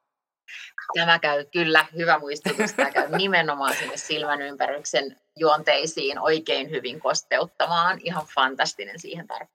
Tämä 0.94 1.20
käy 1.20 1.46
kyllä, 1.46 1.86
hyvä 1.96 2.20
muistutus, 2.20 2.74
tämä 2.74 2.92
käy 2.92 3.10
nimenomaan 3.18 3.76
sinne 3.76 3.98
silmän 3.98 4.42
ympäryksen 4.42 5.18
juonteisiin 5.36 6.20
oikein 6.20 6.70
hyvin 6.70 7.00
kosteuttamaan. 7.00 8.00
Ihan 8.04 8.26
fantastinen 8.36 9.00
siihen 9.00 9.28
tarpeeseen. 9.28 9.53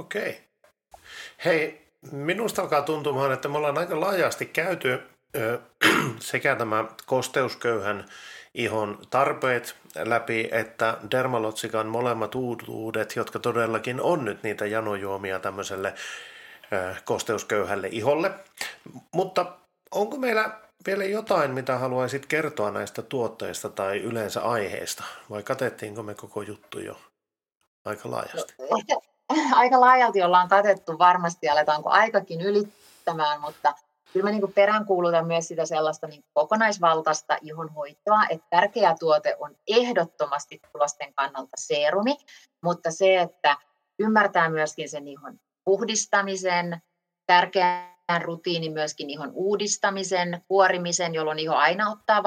Okei. 0.00 0.40
Hei, 1.44 1.88
minusta 2.12 2.62
alkaa 2.62 2.82
tuntumaan, 2.82 3.32
että 3.32 3.48
me 3.48 3.58
ollaan 3.58 3.78
aika 3.78 4.00
laajasti 4.00 4.46
käyty 4.46 5.02
ö, 5.36 5.58
sekä 6.30 6.56
tämä 6.56 6.84
kosteusköyhän 7.06 8.04
ihon 8.54 8.98
tarpeet 9.10 9.76
läpi, 10.04 10.48
että 10.52 10.98
Dermalotsikan 11.10 11.86
molemmat 11.86 12.34
uutuudet, 12.34 13.16
jotka 13.16 13.38
todellakin 13.38 14.00
on 14.00 14.24
nyt 14.24 14.42
niitä 14.42 14.66
janojuomia 14.66 15.38
tämmöiselle 15.38 15.94
ö, 16.72 16.94
kosteusköyhälle 17.04 17.88
iholle. 17.90 18.30
Mutta 19.12 19.56
onko 19.90 20.16
meillä 20.16 20.60
vielä 20.86 21.04
jotain, 21.04 21.50
mitä 21.50 21.78
haluaisit 21.78 22.26
kertoa 22.26 22.70
näistä 22.70 23.02
tuotteista 23.02 23.68
tai 23.68 23.98
yleensä 23.98 24.42
aiheesta, 24.42 25.04
vai 25.30 25.42
katettiinko 25.42 26.02
me 26.02 26.14
koko 26.14 26.42
juttu 26.42 26.80
jo 26.80 27.00
aika 27.84 28.10
laajasti? 28.10 28.54
No, 28.58 29.02
aika 29.52 29.80
laajalti 29.80 30.22
ollaan 30.22 30.48
katettu 30.48 30.98
varmasti, 30.98 31.48
aletaanko 31.48 31.90
aikakin 31.90 32.40
ylittämään, 32.40 33.40
mutta 33.40 33.74
kyllä 34.12 34.24
mä 34.24 34.30
niin 34.30 34.52
peräänkuulutan 34.52 35.26
myös 35.26 35.48
sitä 35.48 35.66
sellaista 35.66 36.06
niin 36.06 36.24
kokonaisvaltaista 36.32 37.36
ihonhoitoa, 37.42 38.22
että 38.30 38.46
tärkeä 38.50 38.96
tuote 38.98 39.36
on 39.38 39.56
ehdottomasti 39.68 40.60
tulosten 40.72 41.14
kannalta 41.14 41.56
seerumi, 41.56 42.16
mutta 42.62 42.90
se, 42.90 43.20
että 43.20 43.56
ymmärtää 43.98 44.50
myöskin 44.50 44.88
sen 44.88 45.08
ihon 45.08 45.40
puhdistamisen, 45.64 46.82
tärkeä 48.10 48.26
rutiini 48.26 48.70
myöskin 48.70 49.10
ihon 49.10 49.30
uudistamisen, 49.34 50.42
kuorimisen, 50.48 51.14
jolloin 51.14 51.38
iho 51.38 51.54
aina 51.54 51.90
ottaa 51.90 52.22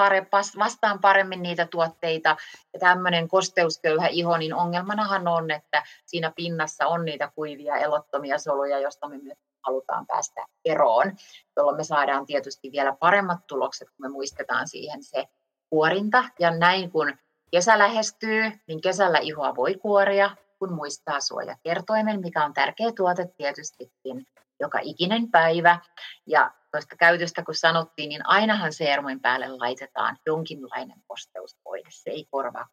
vastaan 0.60 1.00
paremmin 1.00 1.42
niitä 1.42 1.68
tuotteita. 1.68 2.38
Ja 2.74 2.80
tämmöinen 2.80 3.28
kosteusköyhä 3.28 4.08
iho, 4.08 4.38
niin 4.38 4.54
ongelmanahan 4.54 5.28
on, 5.28 5.52
että 5.52 5.84
siinä 6.06 6.32
pinnassa 6.36 6.88
on 6.88 7.06
niitä 7.06 7.32
kuivia 7.36 7.76
elottomia 7.76 8.38
soluja, 8.38 8.80
joista 8.80 9.10
me 9.10 9.18
myös 9.18 9.38
halutaan 9.66 10.08
päästä 10.08 10.46
eroon, 10.66 11.12
jolloin 11.58 11.78
me 11.78 11.84
saadaan 11.84 12.26
tietysti 12.26 12.72
vielä 12.72 12.96
paremmat 13.00 13.48
tulokset, 13.48 13.88
kun 13.88 14.06
me 14.06 14.10
muistetaan 14.10 14.68
siihen 14.68 15.04
se 15.04 15.26
kuorinta. 15.70 16.24
Ja 16.40 16.52
näin 16.52 16.92
kun 16.92 17.14
kesä 17.52 17.80
lähestyy, 17.80 18.52
niin 18.68 18.82
kesällä 18.82 19.20
ihoa 19.20 19.56
voi 19.56 19.76
kuoria, 19.76 20.36
kun 20.60 20.74
muistaa 20.74 21.20
suojakertoimen, 21.20 22.20
mikä 22.20 22.46
on 22.46 22.54
tärkeä 22.54 22.92
tuote 22.96 23.28
tietystikin 23.38 24.26
joka 24.64 24.80
ikinen 24.82 25.32
päivä. 25.32 25.80
Ja 26.28 26.52
tuosta 26.72 26.96
käytöstä, 26.96 27.44
kun 27.44 27.56
sanottiin, 27.56 28.10
niin 28.10 28.28
ainahan 28.28 28.74
seerumin 28.74 29.20
päälle 29.20 29.48
laitetaan 29.48 30.18
jonkinlainen 30.26 30.98
kosteusvoide. 31.08 31.90
Se 31.90 32.10
ei 32.10 32.26
korvaa. 32.32 32.68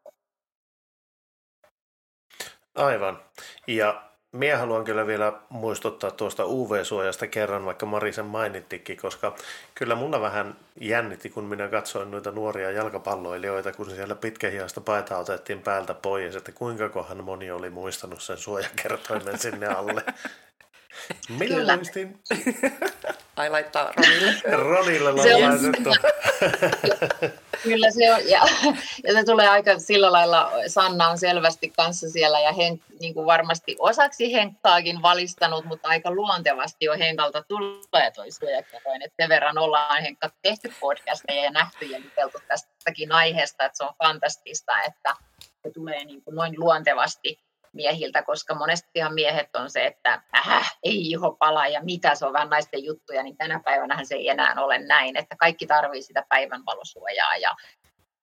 Aivan. 2.75 3.23
Ja 3.67 4.11
Mie 4.33 4.55
haluan 4.55 4.85
kyllä 4.85 5.07
vielä 5.07 5.33
muistuttaa 5.49 6.11
tuosta 6.11 6.45
UV-suojasta 6.47 7.27
kerran, 7.27 7.65
vaikka 7.65 7.87
Marisen 7.87 8.25
mainittikin, 8.25 8.97
koska 8.97 9.35
kyllä 9.75 9.95
mulla 9.95 10.21
vähän 10.21 10.57
jännitti, 10.81 11.31
kun 11.31 11.45
minä 11.45 11.69
katsoin 11.69 12.11
noita 12.11 12.31
nuoria 12.31 12.71
jalkapalloilijoita, 12.71 13.73
kun 13.73 13.91
siellä 13.91 14.15
pitkähiasta 14.15 14.81
paitaa 14.81 15.19
otettiin 15.19 15.63
päältä 15.63 15.95
pois, 15.95 16.37
että 16.37 16.53
kuinka 16.53 16.89
kohan 16.89 17.25
moni 17.25 17.51
oli 17.51 17.71
muistanut 17.71 18.23
sen 18.23 18.39
suojakertoimen 18.39 19.39
sinne 19.39 19.67
alle. 19.67 20.05
Millä 21.29 21.57
Kyllä. 21.57 21.77
Muistin? 21.77 22.21
Ai 23.37 23.51
laittaa 23.51 23.93
Ronille. 23.97 24.35
Ronille 24.57 25.23
se 25.23 25.35
on, 25.35 25.53
Kyllä 27.63 27.91
se 27.91 28.13
on, 28.13 28.29
ja, 28.29 28.41
ja 29.05 29.13
se 29.13 29.25
tulee 29.25 29.49
aika 29.49 29.79
sillä 29.79 30.13
lailla, 30.13 30.53
Sanna 30.67 31.09
on 31.09 31.19
selvästi 31.19 31.71
kanssa 31.77 32.11
siellä 32.11 32.41
ja 32.41 32.53
Henk, 32.53 32.83
niin 33.01 33.15
kuin 33.15 33.27
varmasti 33.27 33.77
osaksi 33.79 34.33
Henkkaakin 34.33 35.03
valistanut, 35.03 35.65
mutta 35.65 35.89
aika 35.89 36.11
luontevasti 36.11 36.85
jo 36.85 36.99
Henkalta 36.99 37.43
tulee 37.43 38.11
toi 38.15 38.31
suojakerroin, 38.31 39.03
että 39.03 39.23
sen 39.23 39.29
verran 39.29 39.59
ollaan 39.59 40.03
Henkka 40.03 40.31
tehty 40.43 40.73
podcasteja 40.81 41.45
ja 41.45 41.51
nähty 41.51 41.85
ja 41.85 41.99
juteltu 41.99 42.39
tästäkin 42.49 43.13
aiheesta, 43.13 43.65
että 43.65 43.77
se 43.77 43.85
on 43.85 43.95
fantastista, 43.99 44.73
että 44.87 45.15
se 45.63 45.71
tulee 45.75 46.05
niin 46.05 46.23
kuin 46.23 46.35
noin 46.35 46.55
luontevasti 46.59 47.39
miehiltä, 47.73 48.23
koska 48.23 48.55
monestihan 48.55 49.15
miehet 49.15 49.57
on 49.57 49.71
se, 49.71 49.87
että 49.87 50.23
äh, 50.37 50.79
ei 50.83 51.11
iho 51.11 51.33
pala 51.33 51.67
ja 51.67 51.81
mitä 51.85 52.15
se 52.15 52.27
on 52.27 52.33
vähän 52.33 52.51
naisten 52.51 52.85
juttuja, 52.85 53.23
niin 53.23 53.37
tänä 53.37 53.61
päivänä 53.65 54.05
se 54.05 54.15
ei 54.15 54.29
enää 54.29 54.55
ole 54.59 54.79
näin, 54.79 55.17
että 55.17 55.37
kaikki 55.37 55.67
tarvii 55.67 56.03
sitä 56.03 56.25
päivänvalosuojaa 56.29 57.37
ja 57.37 57.55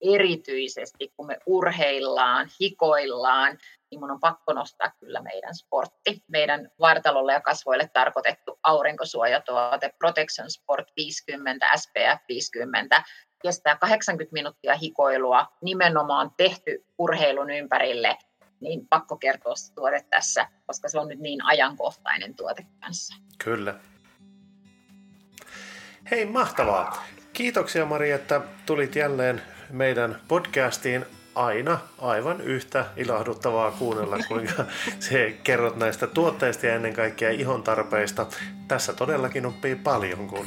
erityisesti 0.01 1.13
kun 1.17 1.27
me 1.27 1.38
urheillaan, 1.45 2.49
hikoillaan, 2.62 3.57
niin 3.91 3.99
mun 3.99 4.12
on 4.12 4.19
pakko 4.19 4.53
nostaa 4.53 4.91
kyllä 4.99 5.21
meidän 5.21 5.55
sportti, 5.55 6.23
meidän 6.27 6.71
vartalolle 6.79 7.33
ja 7.33 7.41
kasvoille 7.41 7.89
tarkoitettu 7.93 8.60
aurinkosuojatuote 8.63 9.93
Protection 9.99 10.51
Sport 10.51 10.88
50, 10.95 11.67
SPF 11.75 12.27
50, 12.27 13.03
kestää 13.41 13.75
80 13.75 14.33
minuuttia 14.33 14.75
hikoilua, 14.75 15.45
nimenomaan 15.62 16.31
tehty 16.38 16.86
urheilun 16.97 17.49
ympärille 17.49 18.17
niin 18.60 18.88
pakko 18.88 19.17
kertoa 19.17 19.56
se 19.56 19.74
tuote 19.74 20.06
tässä, 20.10 20.48
koska 20.65 20.89
se 20.89 21.00
on 21.00 21.08
nyt 21.08 21.20
niin 21.20 21.46
ajankohtainen 21.46 22.36
tuote 22.36 22.65
kanssa. 22.80 23.15
Kyllä. 23.43 23.76
Hei, 26.12 26.26
mahtavaa. 26.26 27.06
Kiitoksia 27.34 27.86
Mari, 27.86 28.12
että 28.12 28.41
tulit 28.65 28.96
jälleen 28.96 29.41
meidän 29.70 30.22
podcastiin 30.28 31.06
aina 31.36 31.80
aivan 31.98 32.41
yhtä 32.41 32.86
ilahduttavaa 32.96 33.72
kuunnella, 33.72 34.17
kuinka 34.28 34.65
se 35.00 35.38
kerrot 35.43 35.76
näistä 35.76 36.08
tuotteista 36.08 36.65
ja 36.65 36.76
ennen 36.76 36.93
kaikkea 36.93 37.30
ihon 37.30 37.63
tarpeista. 37.63 38.26
Tässä 38.67 38.93
todellakin 38.93 39.46
oppii 39.46 39.76
paljon, 39.76 40.28
kun 40.28 40.46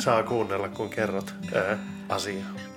saa 0.00 0.22
kuunnella, 0.22 0.68
kun 0.68 0.90
kerrot 0.90 1.34
ää, 1.54 1.78
asiaa. 2.08 2.71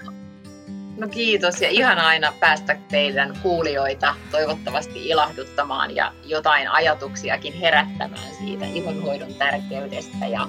No 0.98 1.08
kiitos 1.08 1.62
ja 1.62 1.70
ihan 1.70 1.98
aina 1.98 2.34
päästä 2.40 2.78
teidän 2.92 3.34
kuulijoita 3.42 4.16
toivottavasti 4.32 5.10
ilahduttamaan 5.10 5.96
ja 5.96 6.14
jotain 6.26 6.72
ajatuksiakin 6.72 7.54
herättämään 7.54 8.36
siitä 8.38 8.66
ihonhoidon 8.66 9.34
tärkeydestä 9.34 10.28
ja 10.28 10.48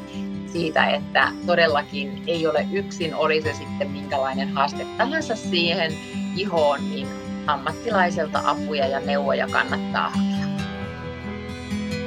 siitä, 0.52 0.86
että 0.86 1.32
todellakin 1.46 2.22
ei 2.26 2.46
ole 2.46 2.66
yksin, 2.72 3.14
oli 3.14 3.42
se 3.42 3.54
sitten 3.54 3.90
minkälainen 3.90 4.48
haaste 4.48 4.86
tahansa 4.98 5.36
siihen 5.36 5.92
ihoon, 6.36 6.90
niin 6.90 7.08
ammattilaiselta 7.46 8.42
apuja 8.44 8.86
ja 8.86 9.00
neuvoja 9.00 9.48
kannattaa 9.48 10.10
hakea. 10.10 10.46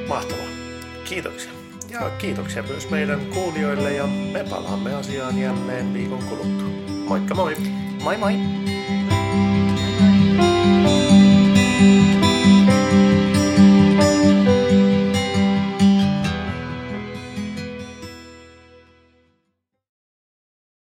Mahtavaa. 0.08 0.46
Kiitoksia. 1.04 1.52
Ja 1.90 2.10
kiitoksia 2.10 2.64
myös 2.64 2.90
meidän 2.90 3.20
kuulijoille 3.34 3.94
ja 3.94 4.08
me 4.08 4.46
palaamme 4.50 4.96
asiaan 4.96 5.40
jälleen 5.40 5.94
viikon 5.94 6.24
kuluttua. 6.24 6.70
Moikka 7.08 7.36
moi! 7.36 7.56
Moi 8.02 8.16
moi! 8.18 8.32